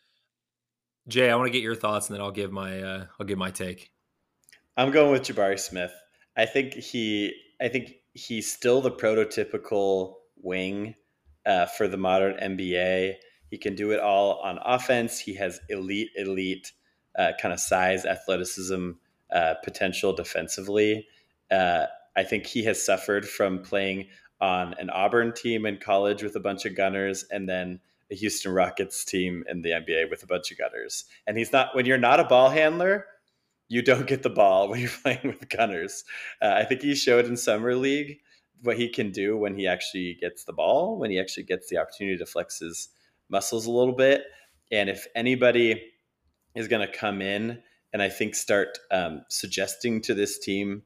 [1.07, 3.37] Jay, I want to get your thoughts, and then I'll give my uh, I'll give
[3.37, 3.91] my take.
[4.77, 5.93] I'm going with Jabari Smith.
[6.35, 10.95] I think he I think he's still the prototypical wing
[11.45, 13.17] uh, for the modern NBA.
[13.49, 15.19] He can do it all on offense.
[15.19, 16.71] He has elite, elite
[17.17, 18.91] uh, kind of size, athleticism,
[19.33, 21.07] uh, potential defensively.
[21.49, 24.07] Uh, I think he has suffered from playing
[24.39, 27.79] on an Auburn team in college with a bunch of gunners, and then
[28.11, 31.05] a Houston Rockets team in the NBA with a bunch of gunners.
[31.25, 33.05] And he's not when you're not a ball handler,
[33.67, 36.03] you don't get the ball when you're playing with gunners.
[36.41, 38.19] Uh, I think he showed in summer league
[38.63, 41.77] what he can do when he actually gets the ball, when he actually gets the
[41.77, 42.89] opportunity to flex his
[43.29, 44.23] muscles a little bit.
[44.71, 45.81] And if anybody
[46.55, 47.61] is going to come in
[47.93, 50.83] and I think start um, suggesting to this team,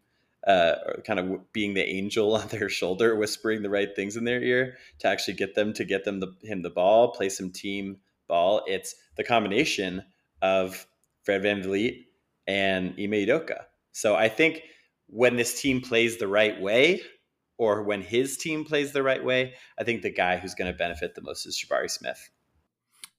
[0.48, 0.76] uh,
[1.06, 4.78] kind of being the angel on their shoulder, whispering the right things in their ear
[5.00, 8.64] to actually get them to get them the, him the ball, play some team ball.
[8.68, 10.04] It's the combination
[10.42, 10.88] of
[11.24, 12.06] Fred VanVleet
[12.48, 13.66] and Ime Udoka.
[13.92, 14.64] So I think
[15.08, 17.02] when this team plays the right way,
[17.62, 20.76] or when his team plays the right way, I think the guy who's going to
[20.76, 22.32] benefit the most is Jabari Smith.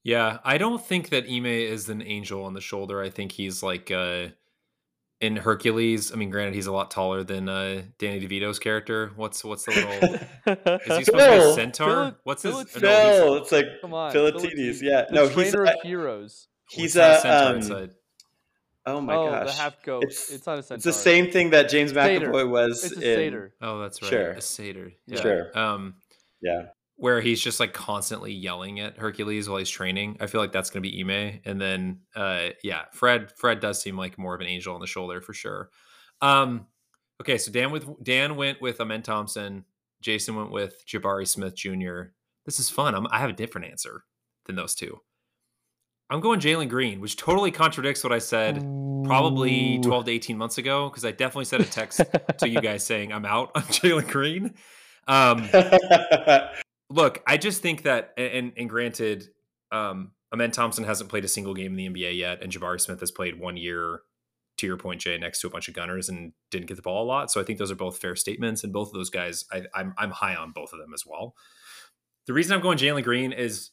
[0.03, 3.01] Yeah, I don't think that Ime is an angel on the shoulder.
[3.01, 4.27] I think he's like uh,
[5.21, 6.11] in Hercules.
[6.11, 9.13] I mean, granted, he's a lot taller than uh, Danny DeVito's character.
[9.15, 9.71] What's what's the
[10.45, 10.75] little?
[10.75, 11.87] Is he supposed to be a centaur?
[11.87, 12.51] Phil- what's his?
[12.51, 14.81] Philip- oh, no, No, it's like Come on, Philatides.
[14.81, 16.49] Yeah, the no, he's a, of heroes.
[16.69, 17.89] he's it's a, centaur, um, it's a-
[18.85, 20.03] oh my oh, gosh, the half goat.
[20.03, 20.75] It's- It's, not a centaur.
[20.77, 22.31] it's the same thing that James Satyr.
[22.31, 23.15] McAvoy was It's a in.
[23.17, 23.53] satyr.
[23.61, 24.09] oh, that's right.
[24.09, 24.31] Sure.
[24.31, 24.91] A satyr.
[25.07, 25.21] Yeah.
[25.21, 25.57] Sure.
[25.57, 25.95] Um,
[26.41, 30.17] Yeah, where he's just like constantly yelling at Hercules while he's training.
[30.19, 31.41] I feel like that's going to be Ime.
[31.45, 33.31] And then, uh, yeah, Fred.
[33.35, 35.69] Fred does seem like more of an angel on the shoulder for sure.
[36.21, 36.67] Um,
[37.21, 39.65] okay, so Dan with Dan went with Amen Thompson.
[40.01, 42.11] Jason went with Jabari Smith Jr.
[42.45, 42.93] This is fun.
[42.93, 44.03] I'm, I have a different answer
[44.45, 44.99] than those two.
[46.13, 48.61] I'm going Jalen Green, which totally contradicts what I said
[49.03, 52.01] probably 12 to 18 months ago because I definitely sent a text
[52.37, 54.53] to you guys saying I'm out on Jalen Green.
[55.07, 55.49] Um,
[56.91, 59.27] look, I just think that, and and granted,
[59.71, 62.99] um, Amen Thompson hasn't played a single game in the NBA yet, and Jabari Smith
[62.99, 64.01] has played one year.
[64.59, 67.03] To your point, Jay, next to a bunch of gunners and didn't get the ball
[67.03, 67.31] a lot.
[67.31, 69.95] So I think those are both fair statements, and both of those guys, I, I'm
[69.97, 71.33] I'm high on both of them as well.
[72.27, 73.71] The reason I'm going Jalen Green is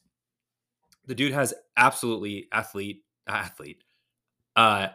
[1.11, 3.83] the dude has absolutely athlete athlete.
[4.55, 4.87] Uh,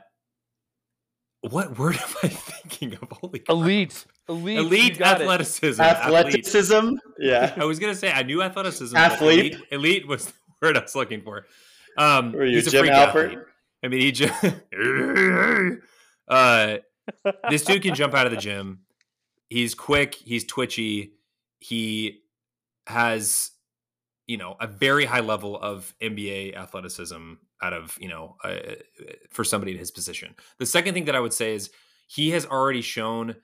[1.42, 3.10] what word am I thinking of?
[3.12, 3.50] Holy crap.
[3.50, 5.82] Elite, elite, elite athleticism.
[5.82, 6.74] Athleticism.
[6.74, 7.00] Athlete.
[7.20, 7.54] Yeah.
[7.58, 8.96] I was gonna say I knew athleticism.
[8.96, 9.56] Athlete.
[9.56, 11.48] Elite, elite, was the word I was looking for.
[11.98, 13.26] Um, Were you he's a Jim freak Alpert?
[13.26, 13.40] athlete.
[13.84, 14.46] I mean, he just
[16.30, 16.78] uh,
[17.50, 18.80] this dude can jump out of the gym.
[19.50, 20.16] He's quick.
[20.16, 21.12] He's twitchy.
[21.60, 22.22] He
[22.88, 23.52] has,
[24.28, 28.58] you know, a very high level of NBA athleticism out of, you know, uh,
[29.30, 30.36] for somebody in his position.
[30.58, 31.70] The second thing that I would say is
[32.08, 33.36] he has already shown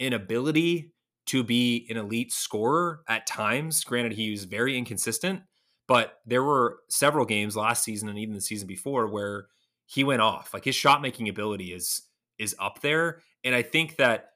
[0.00, 0.92] an ability
[1.26, 3.84] to be an elite scorer at times.
[3.84, 5.42] Granted, he was very inconsistent,
[5.86, 9.46] but there were several games last season and even the season before where
[9.86, 10.54] he went off.
[10.54, 12.02] Like his shot making ability is
[12.38, 14.30] is up there, and I think that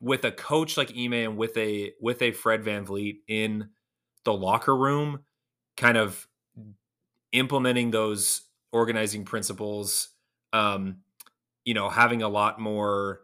[0.00, 3.70] with a coach like Ime and with a with a Fred VanVleet in
[4.24, 5.20] the locker room,
[5.76, 6.26] kind of
[7.32, 10.08] implementing those organizing principles,
[10.52, 10.98] um,
[11.64, 13.20] you know, having a lot more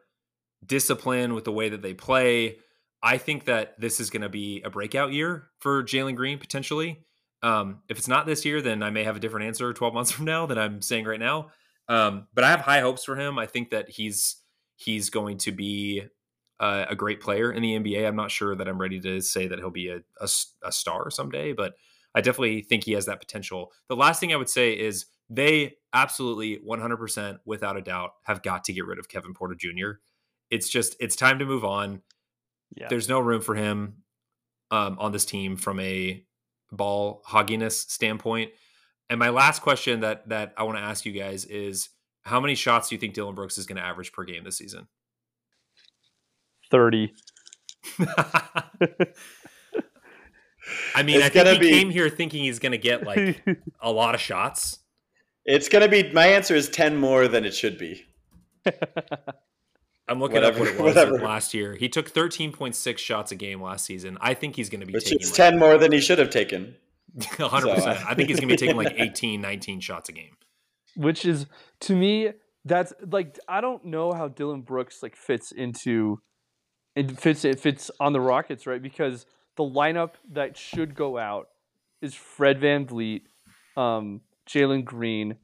[0.65, 2.57] discipline with the way that they play.
[3.03, 7.05] I think that this is going to be a breakout year for Jalen Green potentially.
[7.43, 10.11] Um, if it's not this year, then I may have a different answer 12 months
[10.11, 11.51] from now than I'm saying right now.
[11.89, 13.39] Um, but I have high hopes for him.
[13.39, 14.37] I think that he's
[14.77, 16.03] he's going to be
[16.61, 18.07] uh, a great player in the NBA.
[18.07, 20.29] I'm not sure that I'm ready to say that he'll be a, a,
[20.63, 21.75] a star someday, but
[22.15, 23.73] I definitely think he has that potential.
[23.89, 28.65] The last thing I would say is they absolutely 100% without a doubt have got
[28.65, 29.93] to get rid of Kevin Porter Jr.
[30.51, 32.03] It's just it's time to move on.
[32.77, 32.89] Yeah.
[32.89, 34.03] There's no room for him
[34.71, 36.25] um, on this team from a
[36.71, 38.51] ball hogginess standpoint.
[39.09, 41.91] And my last question that that I want to ask you guys is
[42.23, 44.59] how many shots do you think Dillon Brooks is going to average per game this
[44.59, 44.89] season?
[46.71, 47.13] 30.
[50.95, 53.05] I mean, It's I think gonna he be- came here thinking he's going to get
[53.05, 53.43] like
[53.81, 54.79] a lot of shots.
[55.45, 58.07] It's gonna be my answer is ten more than it should be.
[60.09, 61.19] I'm looking up what it was whatever.
[61.19, 61.75] last year.
[61.75, 64.19] He took 13.6 shots a game last season.
[64.21, 66.19] I think he's going to be Which taking is like ten more than he should
[66.19, 66.75] have taken.
[67.19, 67.61] 100%.
[67.61, 70.37] So, uh, I think he's going to be taking like 18, 19 shots a game.
[70.97, 71.47] Which is
[71.81, 72.31] to me,
[72.65, 76.21] that's like I don't know how Dillon Brooks like fits into
[76.95, 78.83] it fits it fits on the Rockets, right?
[78.83, 79.25] Because
[79.57, 81.49] the lineup that should go out
[82.01, 83.23] is Fred VanVleet,
[83.77, 85.37] um, Jalen Green,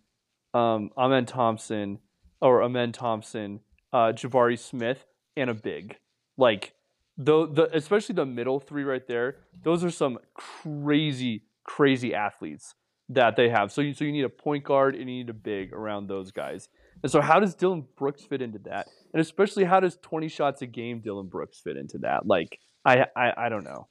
[0.54, 1.98] um, Amen Thompson,
[2.40, 3.60] or Amen Thompson,
[3.92, 5.04] uh, Jabari Smith,
[5.36, 5.96] and a big.
[6.36, 6.74] Like
[7.16, 12.74] the the especially the middle three right there, those are some crazy, crazy athletes
[13.08, 13.72] that they have.
[13.72, 16.30] So you so you need a point guard and you need a big around those
[16.30, 16.68] guys.
[17.02, 18.88] And so how does Dillon Brooks fit into that?
[19.12, 22.26] And especially how does 20 shots a game Dillon Brooks fit into that?
[22.26, 23.88] Like I I, I don't know.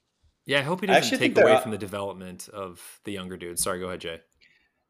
[0.47, 3.59] Yeah, I hope he doesn't take away from the development of the younger dude.
[3.59, 4.21] Sorry, go ahead, Jay.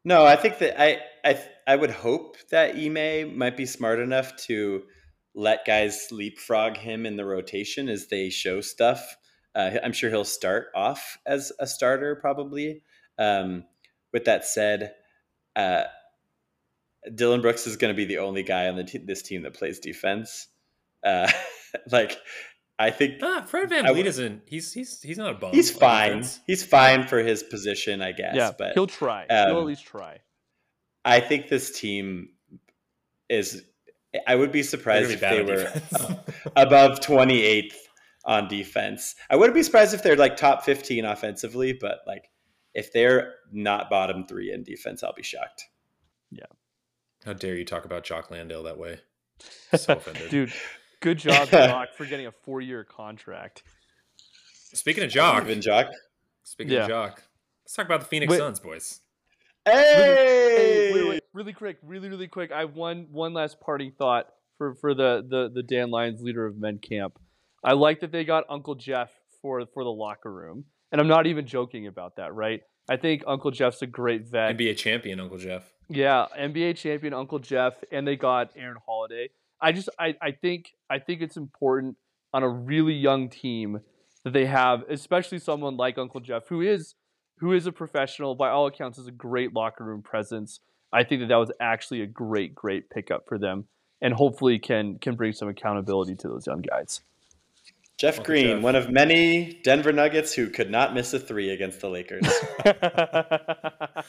[0.04, 4.36] No, I think that I I I would hope that Ime might be smart enough
[4.46, 4.84] to
[5.34, 9.16] let guys leapfrog him in the rotation as they show stuff.
[9.54, 12.82] Uh, I'm sure he'll start off as a starter probably.
[13.18, 13.64] Um,
[14.12, 14.94] with that said,
[15.56, 15.84] uh,
[17.12, 19.54] Dillon Brooks is going to be the only guy on the te- this team that
[19.54, 20.46] plays defense.
[21.04, 21.30] Uh,
[21.90, 22.16] like,
[22.78, 24.42] I think Ah, Fred Van I Vliet would- isn't.
[24.46, 25.52] He's he's he's not a bum.
[25.52, 26.24] he's fine.
[26.46, 28.34] He's fine for his position, I guess.
[28.36, 29.26] yeah, but he'll try.
[29.28, 30.18] he'll um, at least try.
[31.04, 32.28] I think this team
[33.28, 33.64] is.
[34.26, 35.52] I would be surprised gonna if they
[36.06, 36.18] were
[36.56, 37.74] above 28th
[38.24, 39.14] on defense.
[39.28, 42.30] I wouldn't be surprised if they're like top 15 offensively, but like
[42.74, 45.64] if they're not bottom three in defense, I'll be shocked.
[46.30, 46.44] Yeah.
[47.24, 49.00] How dare you talk about Jock Landale that way?
[49.76, 50.30] So offended.
[50.30, 50.52] Dude,
[51.00, 53.62] good job, Jock, for getting a four year contract.
[54.74, 55.86] Speaking of Jock, Even Jock.
[56.42, 56.82] speaking Yeah.
[56.82, 57.22] of Jock,
[57.64, 58.38] let's talk about the Phoenix Wait.
[58.38, 59.00] Suns, boys.
[59.64, 59.72] Hey!
[60.56, 62.52] Hey, wait, wait, really quick, really, really quick.
[62.52, 64.26] I have one one last parting thought
[64.56, 67.18] for for the the the Dan Lyons leader of men camp.
[67.64, 69.10] I like that they got Uncle Jeff
[69.42, 72.34] for for the locker room, and I'm not even joking about that.
[72.34, 72.62] Right?
[72.88, 74.56] I think Uncle Jeff's a great vet.
[74.56, 75.70] NBA champion, Uncle Jeff.
[75.90, 79.28] Yeah, NBA champion Uncle Jeff, and they got Aaron Holiday.
[79.60, 81.96] I just I, I think I think it's important
[82.32, 83.80] on a really young team
[84.24, 86.94] that they have, especially someone like Uncle Jeff, who is
[87.38, 90.60] who is a professional by all accounts, is a great locker room presence.
[90.92, 93.66] I think that that was actually a great great pickup for them,
[94.00, 97.00] and hopefully can can bring some accountability to those young guys.
[97.98, 98.62] Jeff Welcome, Green, Jeff.
[98.62, 102.26] one of many Denver Nuggets who could not miss a three against the Lakers.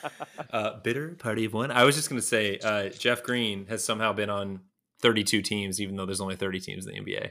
[0.52, 1.70] Uh, bitter party of one.
[1.70, 4.62] I was just going to say, uh, Jeff Green has somehow been on
[5.02, 7.30] 32 teams, even though there's only 30 teams in the NBA.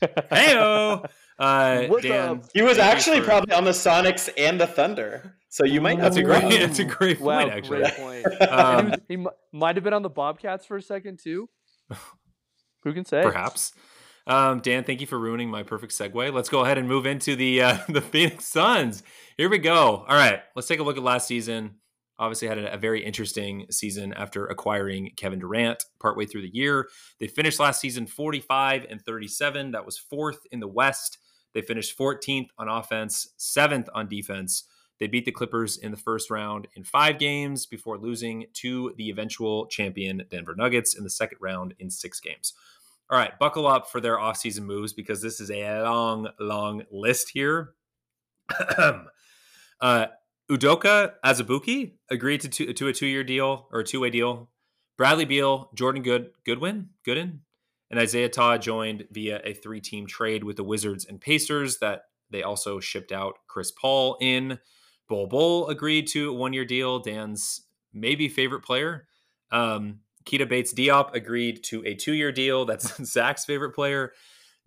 [0.30, 2.28] Heyo, uh, What's Dan.
[2.28, 2.44] up?
[2.54, 5.98] he was actually for- probably on the Sonics and the Thunder, so you might.
[5.98, 6.50] That's a be great- wrong.
[6.52, 7.78] that's a great wow, point, actually.
[7.80, 8.42] Great point.
[8.42, 11.48] Um, and he, was, he might have been on the Bobcats for a second too.
[12.84, 13.22] Who can say?
[13.22, 13.72] perhaps.
[14.28, 16.32] Um, Dan, thank you for ruining my perfect segue.
[16.34, 19.02] Let's go ahead and move into the uh, the Phoenix Suns.
[19.36, 20.04] Here we go.
[20.06, 21.76] All right, let's take a look at last season.
[22.18, 26.88] Obviously, had a, a very interesting season after acquiring Kevin Durant partway through the year.
[27.20, 29.72] They finished last season 45 and 37.
[29.72, 31.18] That was fourth in the West.
[31.54, 34.64] They finished 14th on offense, seventh on defense.
[34.98, 39.10] They beat the Clippers in the first round in five games before losing to the
[39.10, 42.54] eventual champion Denver Nuggets in the second round in six games.
[43.10, 47.30] All right, buckle up for their offseason moves because this is a long, long list
[47.30, 47.74] here.
[49.80, 50.06] uh,
[50.50, 54.50] Udoka Azubuike agreed to, two, to a two-year deal or a two-way deal.
[54.96, 57.40] Bradley Beal, Jordan Good, Goodwin, Gooden,
[57.90, 62.42] and Isaiah Todd joined via a three-team trade with the Wizards and Pacers that they
[62.42, 64.58] also shipped out Chris Paul in.
[65.08, 66.98] Bol Bol agreed to a one-year deal.
[66.98, 69.06] Dan's maybe favorite player.
[69.50, 72.64] Um, Keita Bates Diop agreed to a two-year deal.
[72.64, 74.12] That's Zach's favorite player.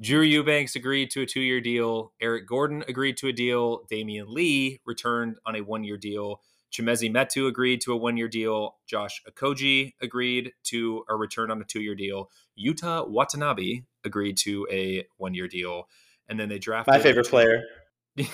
[0.01, 2.13] Drew Eubanks agreed to a two-year deal.
[2.19, 3.85] Eric Gordon agreed to a deal.
[3.91, 6.41] Damion Lee returned on a one-year deal.
[6.73, 8.77] Chimezie Metu agreed to a one-year deal.
[8.87, 12.31] Josh Okogie agreed to a return on a two-year deal.
[12.57, 15.83] Yuta Watanabe agreed to a one-year deal.
[16.27, 17.61] And then they drafted My favorite player.
[18.15, 18.27] you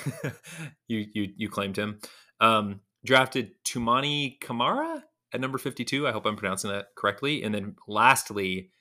[0.88, 2.00] you you claimed him.
[2.40, 5.04] Um, drafted Toumani Camara
[5.34, 6.08] at number 52.
[6.08, 7.44] I hope I'm pronouncing that correctly.
[7.44, 8.72] And then lastly,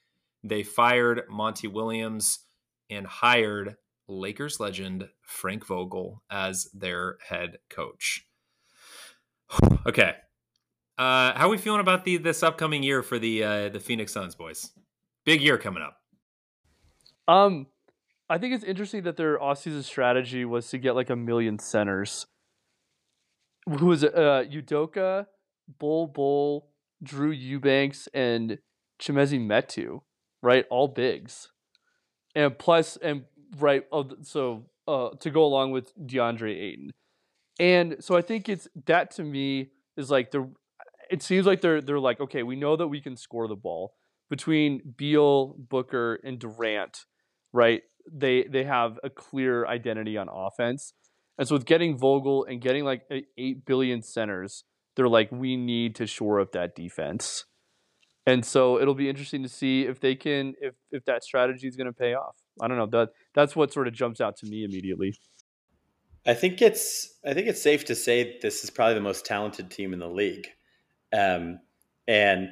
[0.45, 2.46] they fired Monty Williams
[2.91, 3.77] and hired
[4.09, 8.27] Lakers legend Frank Vogel as their head coach.
[9.87, 10.15] okay.
[10.99, 14.13] Uh, how are we feeling about the this upcoming year for the uh, the Phoenix
[14.13, 14.73] Suns boys?
[15.25, 15.99] Big year coming up.
[17.29, 17.67] Um,
[18.31, 22.27] I think it's interesting that their offseason strategy was to get like a million centers.
[23.69, 24.05] Who was?
[24.05, 25.27] Uh, Udoka,
[25.79, 26.71] Bol Bol,
[27.03, 28.59] Drew Eubanks, and
[29.01, 30.01] Chimezie Metu,
[30.43, 30.65] right?
[30.71, 31.51] All bigs,
[32.37, 33.25] and plus and
[33.59, 33.83] right.
[33.91, 36.93] Oh, so uh, to go along with DeAndre Ayton,
[37.59, 40.49] and so I think it's that to me is like the.
[41.11, 43.95] It seems like they're they're like okay, we know that we can score the ball
[44.31, 47.07] between Beal, Booker, and Durant
[47.57, 47.83] right?
[48.13, 50.93] They they have a clear identity on offense,
[51.39, 53.03] and so with getting Vogel and getting like
[53.37, 54.63] eight billion centers,
[54.95, 57.47] they're like we need to shore up that defense,
[58.27, 61.77] and so it'll be interesting to see if they can if if that strategy is
[61.77, 62.37] going to pay off.
[62.61, 65.15] I don't know that that's what sort of jumps out to me immediately.
[66.27, 69.71] I think it's I think it's safe to say this is probably the most talented
[69.71, 70.49] team in the league,
[71.17, 71.61] um,
[72.09, 72.49] and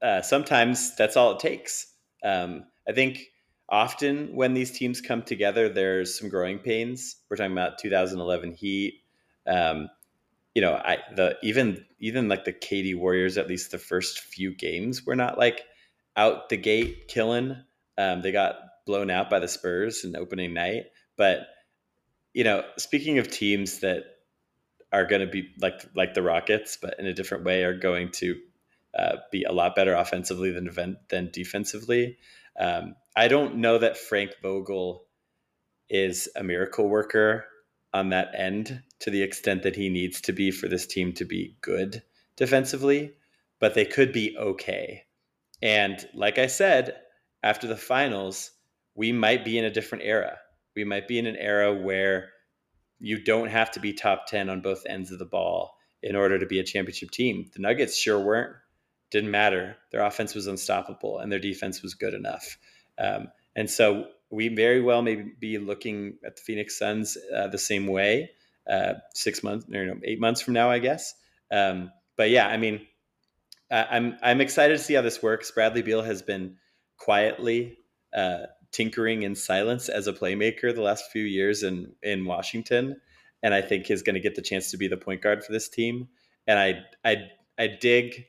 [0.00, 1.92] uh, sometimes that's all it takes.
[2.24, 3.26] Um, I think
[3.68, 7.16] often when these teams come together, there's some growing pains.
[7.28, 9.02] We're talking about 2011 Heat.
[9.46, 9.88] Um,
[10.58, 14.52] you know, I the even even like the KD Warriors, at least the first few
[14.52, 15.62] games, were not like
[16.16, 17.62] out the gate killing.
[17.96, 20.86] Um, they got blown out by the Spurs in opening night,
[21.16, 21.46] but
[22.34, 24.02] you know, speaking of teams that
[24.92, 28.10] are going to be like like the Rockets, but in a different way, are going
[28.14, 28.34] to
[28.98, 32.18] uh, be a lot better offensively than than defensively.
[32.58, 35.04] Um, I don't know that Frank Vogel
[35.88, 37.44] is a miracle worker
[37.94, 41.24] on that end to the extent that he needs to be for this team to
[41.24, 42.02] be good
[42.36, 43.14] defensively,
[43.60, 45.04] but they could be okay.
[45.62, 46.96] And like I said,
[47.42, 48.52] after the finals,
[48.94, 50.38] we might be in a different era.
[50.74, 52.30] We might be in an era where
[53.00, 56.38] you don't have to be top 10 on both ends of the ball in order
[56.38, 57.50] to be a championship team.
[57.54, 58.54] The Nuggets sure weren't.
[59.10, 59.76] Didn't matter.
[59.90, 62.58] Their offense was unstoppable and their defense was good enough.
[62.98, 67.58] Um, and so we very well may be looking at the Phoenix Suns uh, the
[67.58, 68.30] same way
[68.68, 71.14] uh, six months or you know, eight months from now, I guess.
[71.50, 72.86] Um, but yeah, I mean,
[73.70, 75.50] I- I'm I'm excited to see how this works.
[75.50, 76.56] Bradley Beal has been
[76.98, 77.78] quietly
[78.14, 83.00] uh, tinkering in silence as a playmaker the last few years in in Washington,
[83.42, 85.52] and I think is going to get the chance to be the point guard for
[85.52, 86.08] this team.
[86.46, 88.26] And I I I dig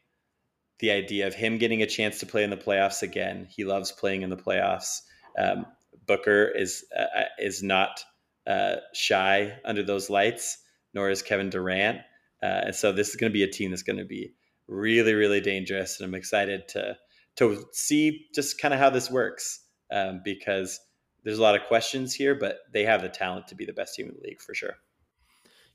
[0.79, 3.47] the idea of him getting a chance to play in the playoffs again.
[3.49, 5.01] He loves playing in the playoffs.
[5.37, 5.65] Um,
[6.05, 8.03] Booker is uh, is not
[8.47, 10.57] uh, shy under those lights,
[10.93, 11.99] nor is Kevin Durant.
[12.41, 14.33] Uh, and so this is going to be a team that's going to be
[14.67, 16.97] really, really dangerous, and I'm excited to
[17.35, 19.61] to see just kind of how this works
[19.91, 20.79] um, because
[21.23, 23.95] there's a lot of questions here, but they have the talent to be the best
[23.95, 24.75] team in the league for sure.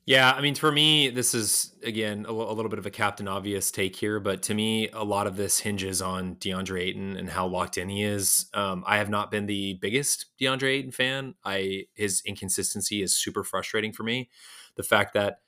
[0.07, 3.71] Yeah, I mean, for me, this is again a, little bit of a captain obvious
[3.71, 7.47] take here, but to me, a lot of this hinges on DeAndre Ayton and how
[7.47, 8.45] locked in he is.
[8.53, 11.33] Um, I have not been the biggest DeAndre Ayton fan.
[11.43, 14.29] I his inconsistency is super frustrating for me.
[14.75, 15.39] The fact that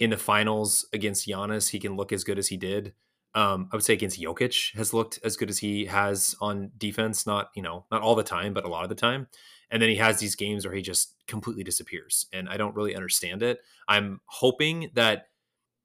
[0.00, 2.94] in the finals against Giannis, he can look as good as he did.
[3.36, 7.28] Um, I would say against Jokic has looked as good as he has on defense.
[7.28, 9.28] Not you know not all the time, but a lot of the time.
[9.70, 12.96] And then he has these games where he just completely disappears, and I don't really
[12.96, 13.60] understand it.
[13.86, 15.26] I'm hoping that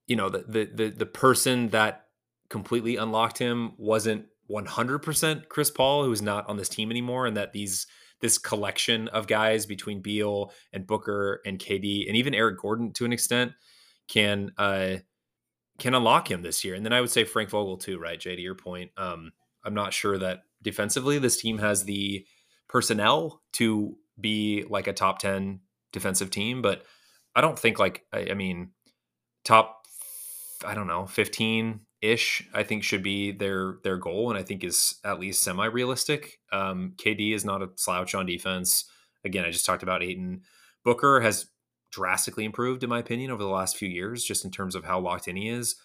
[0.07, 2.05] you know the the the, the person that
[2.49, 7.53] completely unlocked him wasn't 100% Chris Paul, who's not on this team anymore, and that
[7.53, 7.87] these
[8.21, 13.05] this collection of guys between Beal and Booker and KD and even Eric Gordon to
[13.05, 13.53] an extent
[14.07, 14.97] can uh
[15.79, 16.75] can unlock him this year.
[16.75, 18.19] And then I would say Frank Vogel too, right?
[18.19, 18.91] Jay, to your point.
[18.97, 19.33] Um,
[19.63, 22.25] I'm not sure that defensively this team has the
[22.75, 25.61] personnel to be like a top 10
[25.93, 26.83] defensive team, but
[27.33, 28.71] I don't think like I, I mean
[29.45, 29.85] top
[30.65, 34.65] I don't know, 15 ish I think should be their their goal and I think
[34.65, 36.39] is at least semi realistic.
[36.51, 38.83] Um, KD is not a slouch on defense.
[39.23, 40.41] Again, I just talked about Ayton.
[40.83, 41.47] Booker has
[41.93, 44.99] drastically improved, in my opinion, over the last few years, just in terms of how
[44.99, 45.77] locked in he is.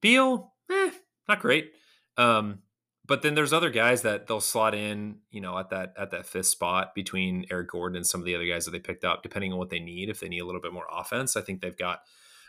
[0.00, 0.92] Beal, eh,
[1.28, 1.72] not great.
[2.16, 2.60] Um,
[3.08, 6.26] but then there's other guys that they'll slot in, you know, at that at that
[6.26, 9.22] fifth spot between Eric Gordon and some of the other guys that they picked up,
[9.22, 10.10] depending on what they need.
[10.10, 12.02] If they need a little bit more offense, I think they've got.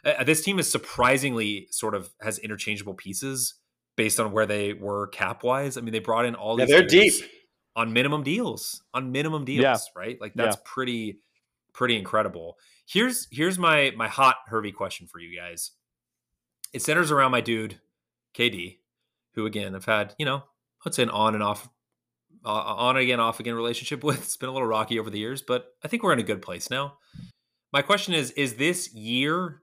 [0.03, 3.55] Uh, this team is surprisingly sort of has interchangeable pieces
[3.95, 5.77] based on where they were cap wise.
[5.77, 6.75] I mean, they brought in all yeah, these.
[6.75, 7.13] they're deep
[7.75, 9.77] on minimum deals, on minimum deals, yeah.
[9.95, 10.19] right?
[10.19, 10.61] Like that's yeah.
[10.65, 11.19] pretty
[11.73, 12.57] pretty incredible.
[12.85, 15.71] Here's here's my my hot Hervey question for you guys.
[16.73, 17.79] It centers around my dude
[18.35, 18.79] KD,
[19.35, 20.43] who again I've had you know
[20.85, 21.69] let's say an on and off,
[22.45, 24.19] uh, on again off again relationship with.
[24.19, 26.41] It's been a little rocky over the years, but I think we're in a good
[26.41, 26.97] place now.
[27.71, 29.61] My question is: Is this year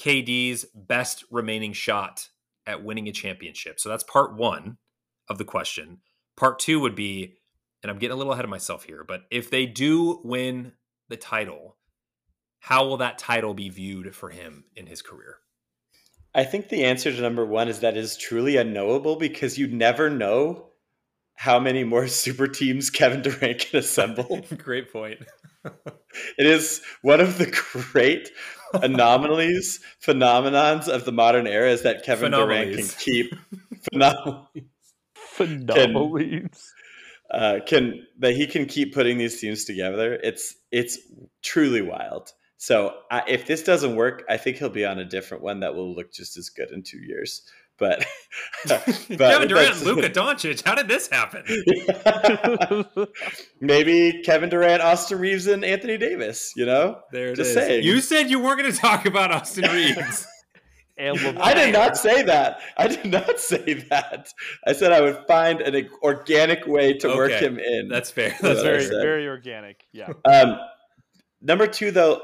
[0.00, 2.28] KD's best remaining shot
[2.66, 3.80] at winning a championship?
[3.80, 4.78] So that's part one
[5.28, 5.98] of the question.
[6.36, 7.36] Part two would be,
[7.82, 10.72] and I'm getting a little ahead of myself here, but if they do win
[11.08, 11.78] the title
[12.60, 15.38] how will that title be viewed for him in his career?
[16.34, 20.10] I think the answer to number one is that is truly unknowable because you never
[20.10, 20.68] know
[21.34, 24.44] how many more super teams Kevin Durant can assemble.
[24.58, 25.20] great point.
[25.64, 28.30] it is one of the great
[28.74, 33.34] anomalies, phenomenons of the modern era is that Kevin Durant can keep
[33.92, 34.64] anomalies.
[35.38, 36.72] Anomalies.
[37.30, 40.14] Uh, can that he can keep putting these teams together.
[40.14, 40.98] It's it's
[41.42, 42.32] truly wild.
[42.58, 45.74] So I, if this doesn't work, I think he'll be on a different one that
[45.74, 47.42] will look just as good in two years.
[47.78, 48.04] But,
[48.66, 51.44] but Kevin Durant, Luka Doncic, how did this happen?
[53.60, 56.52] Maybe Kevin Durant, Austin Reaves, and Anthony Davis.
[56.56, 57.54] You know, there it just is.
[57.54, 57.84] Saying.
[57.84, 60.26] You said you weren't going to talk about Austin Reaves.
[60.98, 62.60] I did not say that.
[62.76, 64.32] I did not say that.
[64.66, 67.16] I said I would find an organic way to okay.
[67.16, 67.86] work him in.
[67.88, 68.30] That's fair.
[68.30, 69.84] That's, That's very very organic.
[69.92, 70.12] Yeah.
[70.24, 70.58] Um,
[71.40, 72.22] number two, though,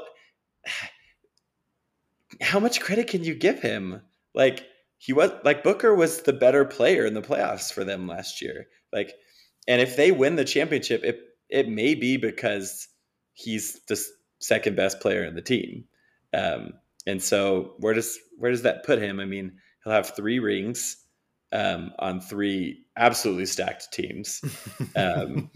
[2.41, 4.01] how much credit can you give him?
[4.33, 4.65] Like
[4.97, 8.67] he was like Booker was the better player in the playoffs for them last year.
[8.91, 9.13] Like,
[9.67, 12.87] and if they win the championship, it it may be because
[13.33, 14.03] he's the
[14.39, 15.85] second best player in the team.
[16.33, 16.73] Um,
[17.07, 19.19] and so where does where does that put him?
[19.19, 20.97] I mean, he'll have three rings
[21.51, 24.41] um, on three absolutely stacked teams.
[24.95, 25.49] Um,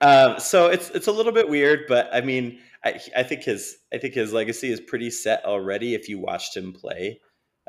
[0.00, 3.76] um, so it's it's a little bit weird, but I mean, I, I think his
[3.92, 5.94] I think his legacy is pretty set already.
[5.94, 7.20] If you watched him play,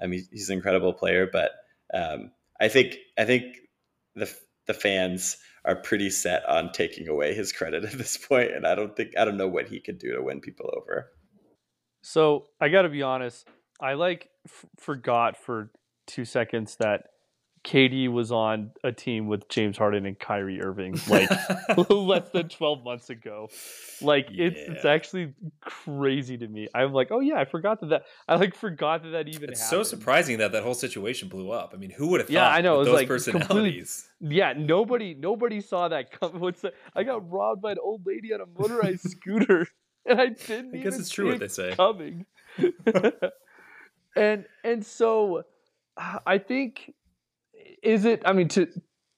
[0.02, 1.28] I mean, he's an incredible player.
[1.32, 1.52] But
[1.94, 3.58] um, I think I think
[4.16, 4.34] the
[4.68, 8.76] the fans are pretty set on taking away his credit at this point, and I
[8.76, 11.12] don't think I don't know what he could do to win people over.
[12.02, 13.48] So I got to be honest.
[13.80, 15.72] I like f- forgot for
[16.08, 17.08] two seconds that
[17.66, 21.30] KD was on a team with James Harden and Kyrie Irving like
[21.90, 23.50] less than 12 months ago.
[24.02, 24.46] Like yeah.
[24.46, 26.68] it's it's actually crazy to me.
[26.76, 29.62] I'm like, "Oh yeah, I forgot that that I like forgot that that even It's
[29.62, 29.86] happened.
[29.86, 31.72] so surprising that that whole situation blew up.
[31.74, 32.76] I mean, who would have thought Yeah, I know.
[32.76, 34.08] It was those like personalities.
[34.22, 36.40] Yeah, nobody nobody saw that come.
[36.40, 36.76] What's that?
[36.96, 39.68] I got robbed by an old lady on a motorized scooter
[40.06, 41.76] and I didn't I guess it's true what they say.
[41.76, 42.26] coming.
[44.16, 45.44] and and so
[45.98, 46.94] I think
[47.86, 48.22] is it?
[48.26, 48.68] I mean, to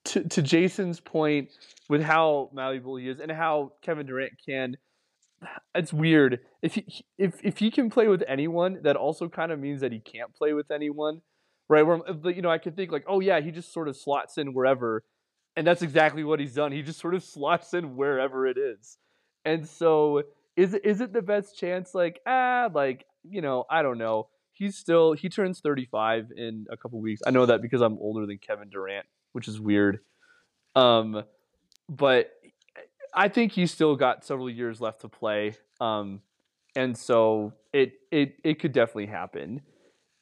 [0.06, 1.50] to to Jason's point
[1.90, 4.78] with how malleable he is and how Kevin Durant can.
[5.76, 6.86] It's weird if he
[7.18, 10.34] if if he can play with anyone, that also kind of means that he can't
[10.34, 11.22] play with anyone,
[11.70, 11.84] right?
[11.84, 12.00] Where
[12.32, 15.04] you know I could think like, oh yeah, he just sort of slots in wherever,
[15.56, 16.72] and that's exactly what he's done.
[16.72, 18.98] He just sort of slots in wherever it is.
[19.46, 20.24] And so
[20.56, 21.94] is is it the best chance?
[21.94, 24.30] Like, ah, like, you know, I don't know.
[24.58, 27.22] He's still he turns 35 in a couple weeks.
[27.26, 30.00] I know that because I'm older than Kevin Durant, which is weird.
[30.76, 31.24] Um,
[31.88, 32.32] but
[33.14, 35.56] I think he's still got several years left to play.
[35.80, 36.22] Um,
[36.76, 39.62] and so it it it could definitely happen.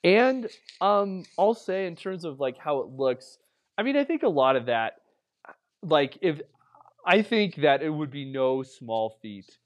[0.03, 0.47] And
[0.81, 3.37] um, I'll say in terms of like how it looks,
[3.77, 4.93] I mean, I think a lot of that,
[5.81, 6.41] like if
[7.05, 9.57] I think that it would be no small feat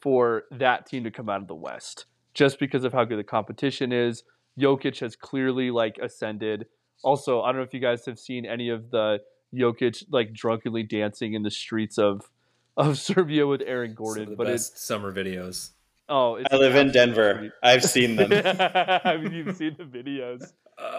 [0.00, 3.24] for that team to come out of the West just because of how good the
[3.24, 4.24] competition is.
[4.58, 6.66] Jokic has clearly like ascended.
[7.02, 9.20] Also, I don't know if you guys have seen any of the
[9.54, 12.30] Jokic like drunkenly dancing in the streets of
[12.76, 15.70] of Serbia with Aaron Gordon, but it's summer videos.
[16.08, 17.52] Oh, I live in Denver.
[17.62, 18.32] I've seen them.
[18.32, 20.52] I mean, you've seen the videos.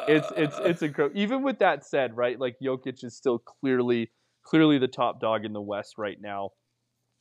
[0.07, 1.19] It's it's it's incredible.
[1.19, 2.39] Even with that said, right?
[2.39, 4.11] Like Jokic is still clearly
[4.43, 6.51] clearly the top dog in the West right now.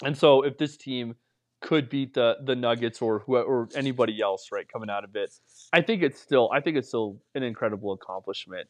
[0.04, 1.16] And so if this team
[1.62, 5.32] could beat the the Nuggets or who, or anybody else, right, coming out of it,
[5.72, 8.68] I think it's still I think it's still an incredible accomplishment.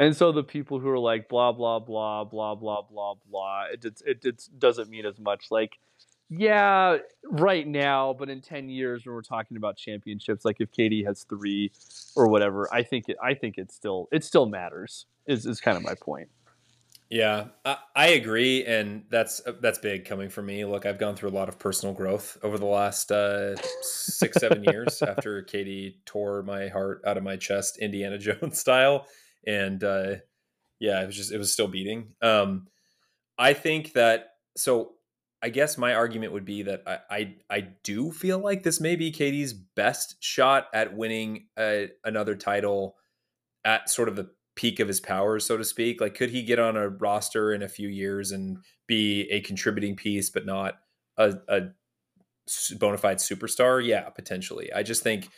[0.00, 3.84] And so the people who are like blah blah blah blah blah blah blah, it
[3.84, 5.46] it, it doesn't mean as much.
[5.50, 5.78] Like,
[6.30, 11.06] yeah, right now, but in ten years when we're talking about championships, like if KD
[11.06, 11.70] has three
[12.16, 15.06] or whatever, I think it I think it still it still matters.
[15.26, 16.30] Is is kind of my point.
[17.10, 20.64] Yeah, I, I, agree, and that's that's big coming from me.
[20.64, 24.62] Look, I've gone through a lot of personal growth over the last uh, six, seven
[24.62, 29.06] years after KD tore my heart out of my chest, Indiana Jones style,
[29.44, 30.16] and uh,
[30.78, 32.12] yeah, it was just it was still beating.
[32.22, 32.68] Um,
[33.36, 34.92] I think that so.
[35.42, 38.94] I guess my argument would be that I, I, I do feel like this may
[38.94, 42.96] be KD's best shot at winning a, another title
[43.64, 46.00] at sort of the peak of his powers, so to speak?
[46.00, 49.96] Like, could he get on a roster in a few years and be a contributing
[49.96, 50.78] piece, but not
[51.16, 51.60] a, a
[52.78, 53.84] bona fide superstar?
[53.84, 54.72] Yeah, potentially.
[54.72, 55.28] I just think,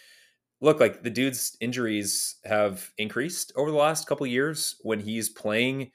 [0.60, 4.76] look, like the dude's injuries have increased over the last couple years.
[4.82, 5.90] When he's playing,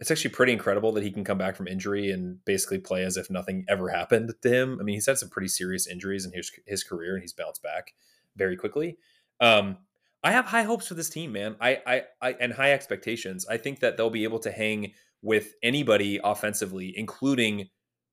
[0.00, 3.16] it's actually pretty incredible that he can come back from injury and basically play as
[3.16, 4.78] if nothing ever happened to him.
[4.80, 7.62] I mean, he's had some pretty serious injuries in his his career, and he's bounced
[7.62, 7.94] back
[8.36, 8.98] very quickly.
[9.40, 9.78] Um,
[10.24, 11.54] I have high hopes for this team, man.
[11.60, 13.46] I, I, I, and high expectations.
[13.48, 17.68] I think that they'll be able to hang with anybody offensively, including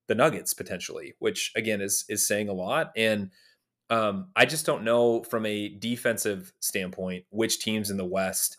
[0.07, 2.91] the Nuggets potentially, which again is is saying a lot.
[2.97, 3.31] And
[3.89, 8.57] um, I just don't know from a defensive standpoint which teams in the West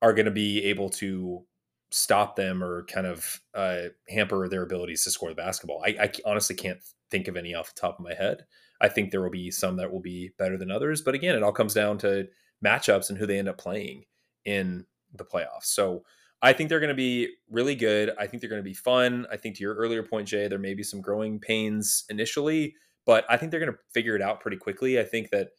[0.00, 1.44] are going to be able to
[1.90, 5.82] stop them or kind of uh, hamper their abilities to score the basketball.
[5.84, 6.78] I, I honestly can't
[7.10, 8.44] think of any off the top of my head.
[8.80, 11.42] I think there will be some that will be better than others, but again, it
[11.42, 12.26] all comes down to
[12.64, 14.04] matchups and who they end up playing
[14.44, 15.64] in the playoffs.
[15.64, 16.04] So
[16.40, 18.10] I think they're going to be really good.
[18.18, 19.26] I think they're going to be fun.
[19.30, 22.74] I think to your earlier point, Jay, there may be some growing pains initially,
[23.06, 24.98] but I think they're going to figure it out pretty quickly.
[24.98, 25.50] I think that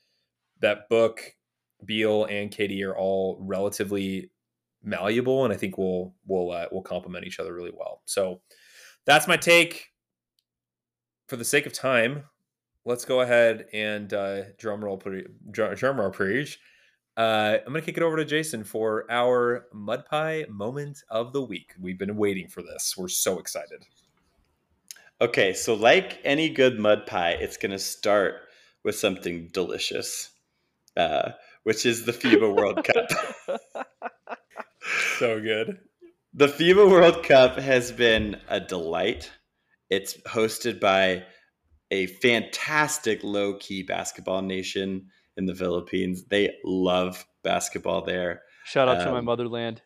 [0.60, 1.36] that book,
[1.86, 4.32] Beal and KD are all relatively
[4.84, 8.02] malleable, and I think we'll we'll uh, we'll complement each other really well.
[8.06, 8.42] So
[9.06, 9.88] that's my take.
[11.28, 12.24] For the sake of time,
[12.86, 15.02] let's go ahead and uh, drum roll,
[15.52, 16.60] drum roll, preach.
[17.16, 21.32] Uh, I'm going to kick it over to Jason for our Mud Pie moment of
[21.32, 21.74] the week.
[21.80, 22.96] We've been waiting for this.
[22.98, 23.86] We're so excited.
[25.22, 28.42] Okay, so like any good mud pie, it's going to start
[28.84, 30.32] with something delicious,
[30.98, 31.32] uh,
[31.64, 33.60] which is the FIBA World Cup.
[35.20, 35.80] so good.
[36.34, 39.32] The FIBA World Cup has been a delight.
[39.90, 41.24] It's hosted by
[41.92, 46.26] a fantastic low key basketball nation in the Philippines.
[46.26, 48.42] They love basketball there.
[48.66, 49.82] Shout out um, to my um, motherland.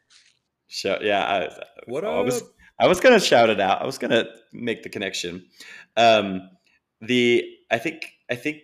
[0.68, 1.24] Shout, yeah.
[1.24, 1.50] I,
[1.88, 2.43] what I was
[2.80, 3.82] I was gonna shout it out.
[3.82, 5.45] I was gonna make the connection.
[5.95, 6.50] Um,
[7.02, 8.62] the I think I think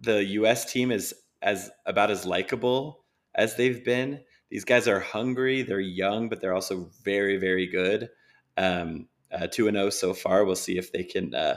[0.00, 0.70] the U.S.
[0.70, 3.04] team is as about as likable
[3.34, 4.20] as they've been.
[4.50, 5.62] These guys are hungry.
[5.62, 8.10] They're young, but they're also very very good.
[8.56, 10.44] Um, uh, two and zero oh so far.
[10.44, 11.56] We'll see if they can uh,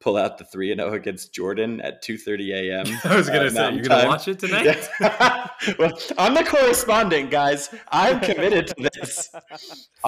[0.00, 2.86] pull out the three and zero oh against Jordan at two thirty a.m.
[3.04, 4.88] I was gonna uh, say you're gonna watch it tonight.
[5.00, 5.48] Yeah.
[5.78, 7.70] well, I'm the correspondent, guys.
[7.90, 9.30] I'm committed to this.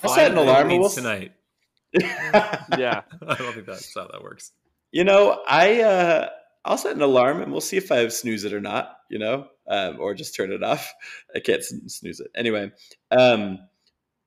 [0.03, 0.69] I'll set an alarm.
[0.69, 0.89] We'll...
[0.89, 1.33] tonight.
[1.93, 4.53] yeah, I don't think that's how that works.
[4.93, 6.29] You know, I uh,
[6.65, 8.97] I'll set an alarm and we'll see if I snooze it or not.
[9.11, 10.93] You know, um, or just turn it off.
[11.35, 12.71] I can't snooze it anyway.
[13.11, 13.59] Um,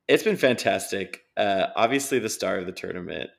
[0.08, 1.22] it's been fantastic.
[1.38, 3.30] Uh, obviously, the star of the tournament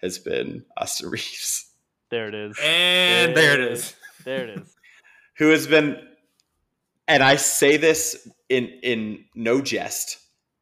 [0.00, 1.71] has been Austin Reaves.
[2.12, 2.56] There it is.
[2.62, 3.80] And there, there it is.
[3.80, 3.94] is.
[4.24, 4.76] There it is.
[5.38, 5.96] Who has been
[7.08, 10.18] and I say this in in no jest,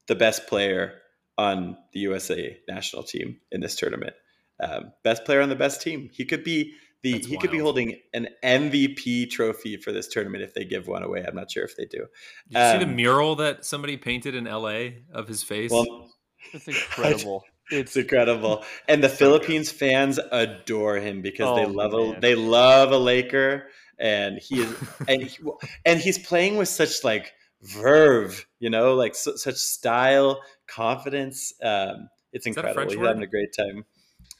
[0.06, 0.94] the best player
[1.36, 4.14] on the USA national team in this tournament.
[4.60, 6.08] Um, best player on the best team.
[6.12, 6.72] He could be
[7.02, 10.86] the That's he could be holding an MVP trophy for this tournament if they give
[10.86, 11.24] one away.
[11.26, 12.06] I'm not sure if they do.
[12.48, 15.70] Did you see the Um, mural that somebody painted in LA of his face?
[15.72, 16.10] Well,
[16.52, 17.44] It's incredible.
[17.70, 19.40] It's incredible, and the So good.
[19.48, 22.16] Philippines fans adore him because they Oh, love man.
[22.16, 23.68] a they love a Laker,
[23.98, 24.76] and he is
[25.08, 25.38] and he,
[25.84, 31.52] and he's playing with such like verve, you know, like su- such style, confidence.
[31.62, 32.90] Um, it's Is incredible.
[32.90, 33.08] He's word?
[33.08, 33.84] having a great time.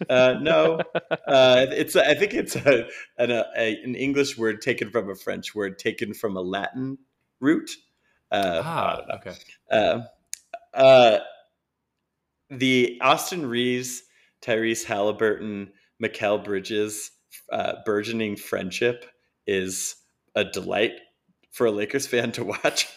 [0.09, 0.81] Uh, no,
[1.29, 3.45] uh, it's I think it's a, an, a,
[3.85, 6.99] an English word taken from a French word taken from a Latin
[7.41, 7.71] root.
[8.31, 9.15] Uh, ah, don't know.
[9.17, 9.37] okay.
[12.51, 14.03] The Austin Reaves,
[14.43, 15.73] Tyrese Halliburton,
[16.03, 17.11] Mikal Bridges
[17.53, 19.05] uh, burgeoning friendship
[19.47, 19.97] is
[20.35, 20.93] a delight
[21.53, 22.89] for a Lakers fan to watch.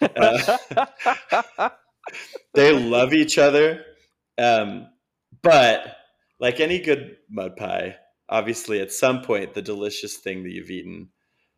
[0.00, 1.70] Uh,
[2.54, 3.84] they love each other,
[4.38, 4.86] um,
[5.42, 5.96] but
[6.38, 7.96] like any good mud pie,
[8.28, 11.08] obviously at some point the delicious thing that you've eaten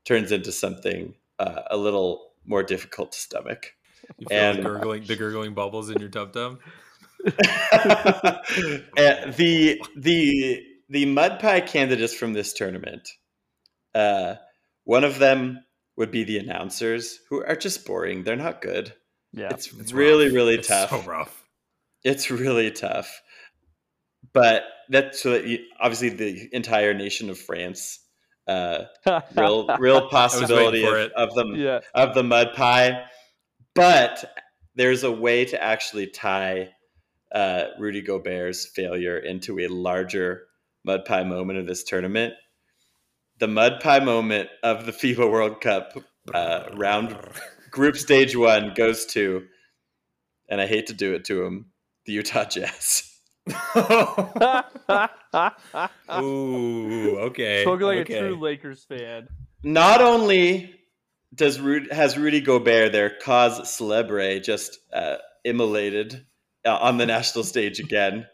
[0.05, 3.75] turns into something uh, a little more difficult to stomach.
[4.19, 6.59] You feel And- the gurgling, the gurgling bubbles in your tub tub.
[8.97, 13.09] Uh, the the the mud pie candidates from this tournament.
[13.95, 14.35] Uh,
[14.85, 15.65] one of them
[15.97, 18.23] would be the announcers, who are just boring.
[18.25, 18.93] They're not good.
[19.33, 19.49] yeah.
[19.51, 20.35] It's, It's really rough.
[20.35, 20.91] really It's tough.
[20.91, 21.49] So rough.
[22.03, 23.23] It's really tough.
[24.33, 28.01] But that's so that you, obviously the entire nation of France.
[28.47, 28.85] Uh,
[29.37, 31.81] real real possibility of, of the yeah.
[31.95, 33.05] of the mud pie,
[33.75, 34.23] but
[34.75, 36.74] there's a way to actually tie
[37.35, 40.45] uh, Rudy Gobert's failure into a larger
[40.85, 42.35] mud pie moment of this tournament.
[43.39, 45.99] The mud pie moment of the FIBA World Cup
[46.33, 47.19] uh, round
[47.71, 49.45] group stage one goes to,
[50.49, 51.73] and I hate to do it to him,
[52.07, 53.11] the Utah Jazz.
[56.23, 57.63] Ooh, okay.
[57.63, 58.15] Spoken like okay.
[58.15, 59.29] a true Lakers fan.
[59.63, 60.75] Not only
[61.35, 66.25] does Rudy, has Rudy Gobert, their cause celebre, just uh, immolated
[66.65, 68.27] uh, on the national stage again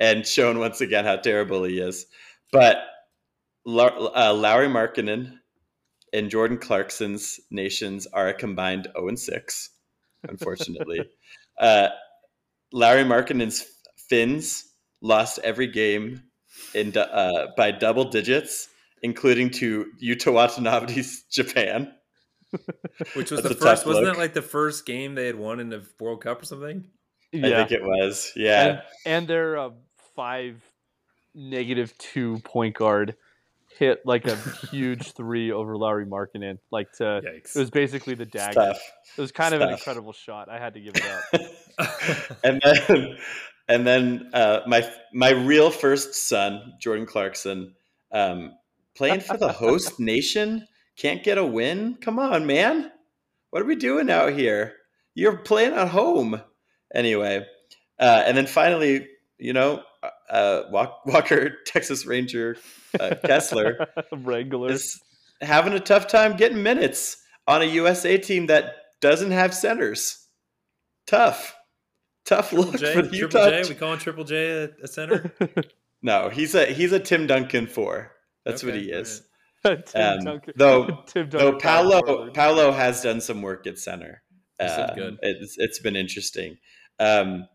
[0.00, 2.06] and shown once again how terrible he is,
[2.52, 2.78] but
[3.66, 5.38] uh, Lauri Markkanen
[6.12, 9.70] and Jordan Clarkson's nations are a combined 0 and 6,
[10.28, 11.00] unfortunately.
[11.60, 11.88] uh,
[12.72, 13.64] Larry Markkanen's
[14.08, 16.22] Finns lost every game
[16.74, 18.68] in uh, by double digits,
[19.02, 21.92] including to Yuta Watanabe's Japan.
[23.14, 23.86] Which was That's the first?
[23.86, 24.14] Wasn't look.
[24.14, 26.84] that like the first game they had won in the World Cup or something?
[27.34, 28.32] I think it was.
[28.36, 28.64] Yeah.
[28.64, 29.70] And, and their uh,
[30.14, 30.62] five
[31.34, 33.16] negative two point guard
[33.78, 34.36] hit like a
[34.70, 36.58] huge three over Lauri Markkanen.
[36.70, 37.56] Like to, Yikes!
[37.56, 38.52] it was basically the dagger.
[38.52, 38.80] Stuff.
[39.16, 40.48] It was kind of an incredible shot.
[40.48, 41.04] I had to give it
[41.78, 42.38] up.
[42.44, 43.16] and then
[43.68, 47.74] and then uh, my my real first son, Jordan Clarkson,
[48.12, 48.54] um,
[48.94, 50.66] playing for the host nation,
[50.96, 51.96] can't get a win.
[52.00, 52.90] Come on, man!
[53.50, 54.74] What are we doing out here?
[55.14, 56.40] You're playing at home.
[56.94, 57.44] Anyway,
[57.98, 59.82] uh, and then finally, you know,
[60.30, 62.56] uh, Walk- Walker, Texas Ranger
[63.00, 64.70] uh, Kessler Wrangler.
[64.70, 65.00] is
[65.40, 67.16] having a tough time getting minutes
[67.46, 70.26] on a USA team that doesn't have centers.
[71.06, 71.54] Tough,
[72.24, 73.50] tough look J, for the Triple Utah.
[73.50, 73.68] J.
[73.68, 75.32] We calling Triple J a, a center?
[76.02, 78.12] No, he's a he's a Tim Duncan four.
[78.44, 79.22] That's what he is.
[79.64, 80.52] Tim Um, Duncan.
[80.54, 84.22] though- Tim Though Duncan Paolo Paolo has done some work at center.
[84.60, 85.16] He's Uh, good.
[85.22, 86.58] It's it's been interesting.
[86.98, 87.46] Um,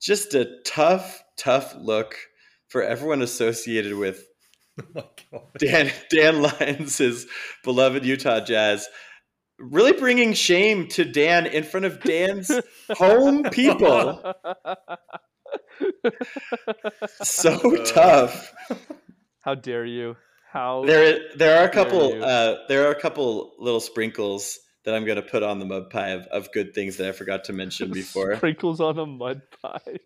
[0.00, 2.16] just a tough, tough look
[2.68, 4.24] for everyone associated with
[5.32, 5.42] Oh.
[5.58, 7.26] Dan Dan Lyons'
[7.64, 8.86] beloved Utah Jazz,
[9.58, 12.50] really bringing shame to Dan in front of Dan's
[12.96, 14.34] home people.
[17.22, 17.84] So Uh.
[17.84, 18.52] tough.
[19.40, 20.16] How dare you?
[20.52, 25.04] How There there are a couple uh, there are a couple little sprinkles that I'm
[25.04, 27.52] going to put on the mud pie of, of good things that I forgot to
[27.52, 28.36] mention before.
[28.36, 29.98] sprinkles on a mud pie.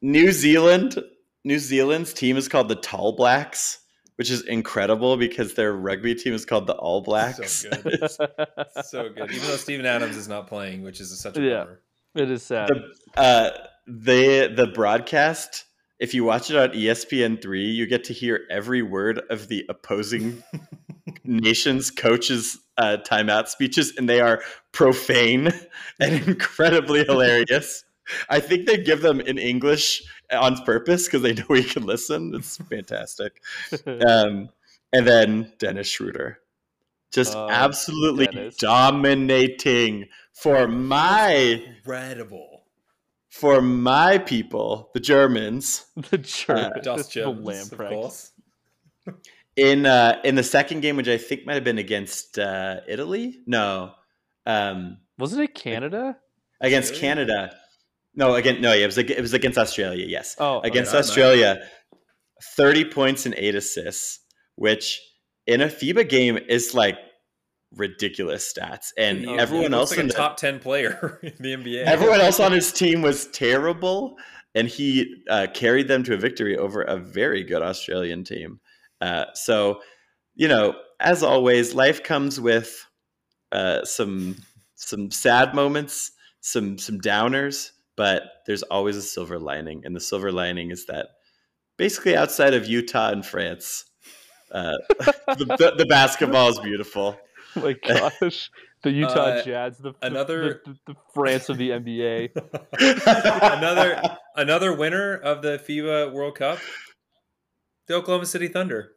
[0.00, 1.02] New Zealand,
[1.44, 3.80] New Zealand's team is called the Tall Blacks,
[4.16, 7.52] which is incredible because their rugby team is called the All Blacks.
[7.62, 8.10] So good.
[8.84, 9.32] so good.
[9.32, 11.64] Even though Steven Adams is not playing, which is such a Yeah.
[11.64, 11.80] bummer.
[12.14, 12.68] it is sad.
[12.68, 13.50] the uh
[13.88, 15.64] the the broadcast
[15.98, 19.64] if you watch it on E espn3 you get to hear every word of the
[19.68, 20.42] opposing
[21.24, 24.42] nation's coaches uh, timeout speeches and they are
[24.72, 25.52] profane
[26.00, 27.84] and incredibly hilarious
[28.28, 30.02] i think they give them in english
[30.32, 33.42] on purpose because they know we can listen it's fantastic
[34.06, 34.48] um,
[34.92, 36.38] and then dennis schroeder
[37.12, 38.56] just Oh, absolutely Dennis.
[38.56, 41.32] dominating for my
[41.78, 42.64] Incredible.
[43.28, 48.32] for my people, the Germans, the Germans, Das the Germans, of course.
[49.56, 53.38] In uh, in the second game, which I think might have been against uh, Italy.
[53.46, 53.92] No,
[54.46, 56.16] um, Wasn't it Canada?
[56.60, 57.00] against Really?
[57.00, 57.56] Canada.
[58.14, 60.04] No, again, no, yeah, it was it was against Australia.
[60.06, 61.08] Yes, Oh, against yeah, nice.
[61.08, 61.62] Australia,
[62.56, 64.20] thirty points and eight assists,
[64.56, 65.00] which
[65.46, 66.96] in a FIBA game is like
[67.76, 71.34] ridiculous stats, and Oh, everyone He else like in a the, top ten player in
[71.38, 71.84] the NBA.
[71.84, 74.16] everyone else on his team was terrible,
[74.54, 78.60] and he uh, carried them to a victory over a very good Australian team.
[79.00, 79.80] Uh, so,
[80.34, 82.84] you know, as always, life comes with
[83.52, 84.36] uh, some
[84.74, 90.30] some sad moments, some some downers, but there's always a silver lining, and the silver
[90.32, 91.08] lining is that
[91.76, 93.84] basically outside of Utah and France,
[94.52, 97.16] uh, the, the, the basketball is beautiful.
[97.56, 98.48] Oh my gosh.
[98.84, 102.30] The Utah Uh, Jazz, the, the- another- the, the, the France of the NBA.
[103.56, 106.60] another another winner of the FIBA World Cup,
[107.86, 108.92] the Oklahoma City Thunder.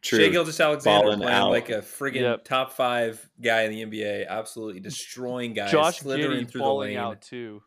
[0.00, 0.18] True.
[0.20, 1.50] Shea Gilgis Alexander Balling playing out.
[1.50, 2.44] like a friggin' Yep.
[2.44, 6.96] top five guy in the NBA, absolutely destroying guys, Josh slithering Giddey through the lane.
[6.96, 7.62] out too.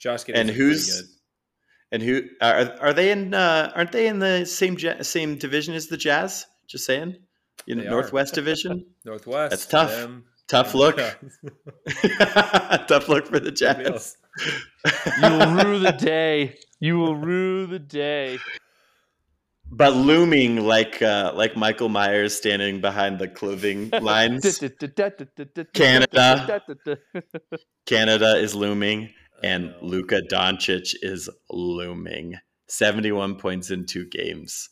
[0.00, 1.16] Josh Giddey And is pretty who's-
[1.92, 3.34] And who are are they in?
[3.34, 6.46] Uh, aren't they in the same same division as the Jazz?
[6.68, 7.16] Just saying,
[7.66, 7.92] you know, They are.
[7.92, 8.86] Northwest Division.
[9.04, 9.50] Northwest.
[9.50, 9.90] That's tough.
[9.90, 10.24] them.
[10.48, 10.96] Tough look.
[12.88, 14.16] Tough look for the Jazz.
[15.22, 16.56] You will rue the day.
[16.80, 18.38] You will rue the day.
[19.72, 24.60] But looming like uh, like Michael Myers standing behind the clothing lines.
[25.74, 26.62] Canada.
[27.86, 29.10] Canada is looming,
[29.42, 29.74] and.
[29.82, 32.34] Luka Doncic is looming.
[32.68, 34.68] Seventy-one points in two games,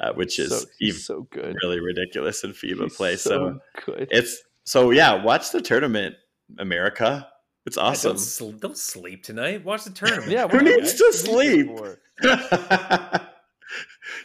[0.00, 1.56] uh, which is so, even so good.
[1.62, 3.16] really ridiculous in FIBA He's play.
[3.16, 4.08] So, so good.
[4.10, 5.22] it's so yeah.
[5.22, 6.14] Watch the tournament,
[6.58, 7.26] America.
[7.66, 8.12] It's Yeah, awesome.
[8.12, 9.64] Don't, sl- don't sleep tonight.
[9.64, 10.30] Watch the tournament.
[10.30, 11.68] Yeah, Who needs to sleep?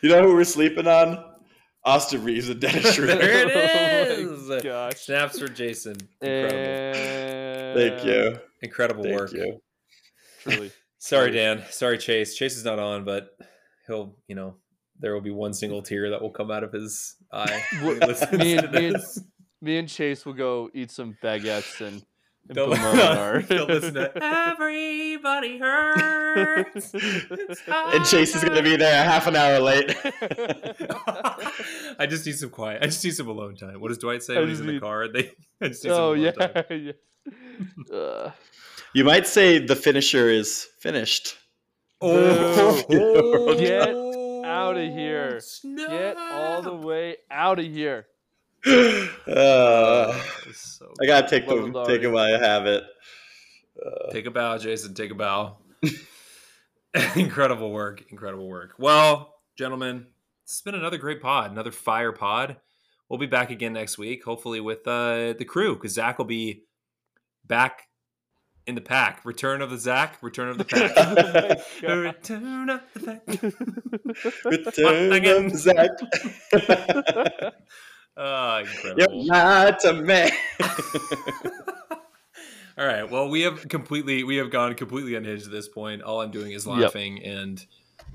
[0.09, 0.15] For?
[0.15, 1.23] you know who we're sleeping on?
[1.83, 3.15] Austin Reaves and Dennis Schroeder.
[3.15, 4.95] There it Oh my gosh.
[5.01, 5.97] Snaps for Jason.
[6.21, 6.57] Incredible.
[6.59, 8.39] And Thank you.
[8.61, 9.33] Incredible Thank work.
[9.33, 9.61] you.
[10.41, 10.71] Truly.
[10.99, 11.63] Sorry, Dan.
[11.69, 12.35] Sorry, Chase.
[12.35, 13.29] Chase is not on, but
[13.85, 14.55] he'll, you know,
[14.99, 17.61] there will be one single tear that will come out of his eye.
[17.73, 18.97] when he What- listens me and- me and-
[19.61, 22.03] Me and Chase will go eat some baguettes and, and
[22.47, 23.41] They'll, put 'em on our.
[23.49, 26.93] they'll listen to Everybody Hurts.
[27.67, 29.95] And Chase is going to be there a half an hour late.
[31.99, 32.83] I just need some quiet.
[32.83, 33.79] I just need some alone time.
[33.79, 35.07] What does Dwight say when he's in the car?
[35.07, 35.31] They,
[35.61, 36.63] I just need some oh alone yeah, time.
[37.91, 37.95] yeah.
[37.95, 38.31] Uh,
[38.93, 41.35] you might say the finisher is finished.
[42.01, 42.83] Oh,
[43.57, 43.89] Get
[44.45, 45.39] out of here.
[45.39, 45.89] snap.
[45.89, 48.05] get all the way out of here.
[48.67, 50.19] Uh,
[50.53, 52.83] so I gotta take Love the take it while I have it.
[53.83, 54.93] Uh, Take a bow, Jason.
[54.93, 55.57] Take a bow.
[57.15, 58.03] incredible work.
[58.09, 58.75] Incredible work.
[58.77, 60.07] Well, gentlemen,
[60.43, 62.57] it's been another great pod, another fire pod.
[63.09, 66.63] We'll be back again next week, hopefully with uh, the crew, because Zach will be
[67.45, 67.87] back
[68.65, 69.23] in the pack.
[69.25, 70.17] Return of the Zach.
[70.21, 70.91] Return of the pack.
[71.87, 72.01] Oh.
[72.01, 74.45] Return of the pack.
[74.45, 75.45] Return Again.
[75.45, 75.89] of Zach.
[78.17, 79.25] You're incredible.
[79.25, 80.31] not a man.
[82.77, 83.09] All right.
[83.09, 86.01] Well, we have completely we have gone completely unhinged at this point.
[86.01, 86.77] All I'm doing is Yep.
[86.77, 87.65] laughing, and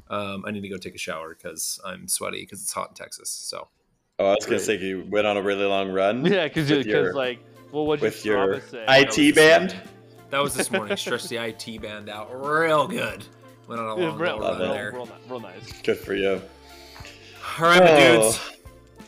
[0.09, 2.95] um, I need to go take a shower because I'm sweaty because it's hot in
[2.95, 3.31] Texas.
[3.31, 3.69] So
[4.19, 6.27] Oh, I was gonna say you went on a really long run.
[6.27, 7.39] Yeah, because With your- like,
[7.73, 8.85] well, what with your your say?
[8.87, 9.75] IT band.
[10.29, 10.95] that was this morning.
[10.99, 13.25] Stretched the IT band out real good.
[13.67, 14.75] Went on a Yeah, long real, little run real, it.
[14.75, 14.93] there.
[14.93, 15.73] real, real nice.
[15.83, 16.43] Good for you.
[17.59, 18.23] All right, my Oh.
[18.25, 18.60] dudes.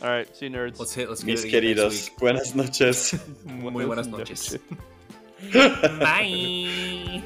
[0.03, 0.79] All right, see you nerds.
[0.79, 1.07] Let's hit.
[1.09, 3.13] Let's get Mis it again next queridos, buenas noches.
[3.45, 4.57] Muy buenas Buenas noches.
[5.53, 5.53] noches.
[5.99, 7.23] Bye.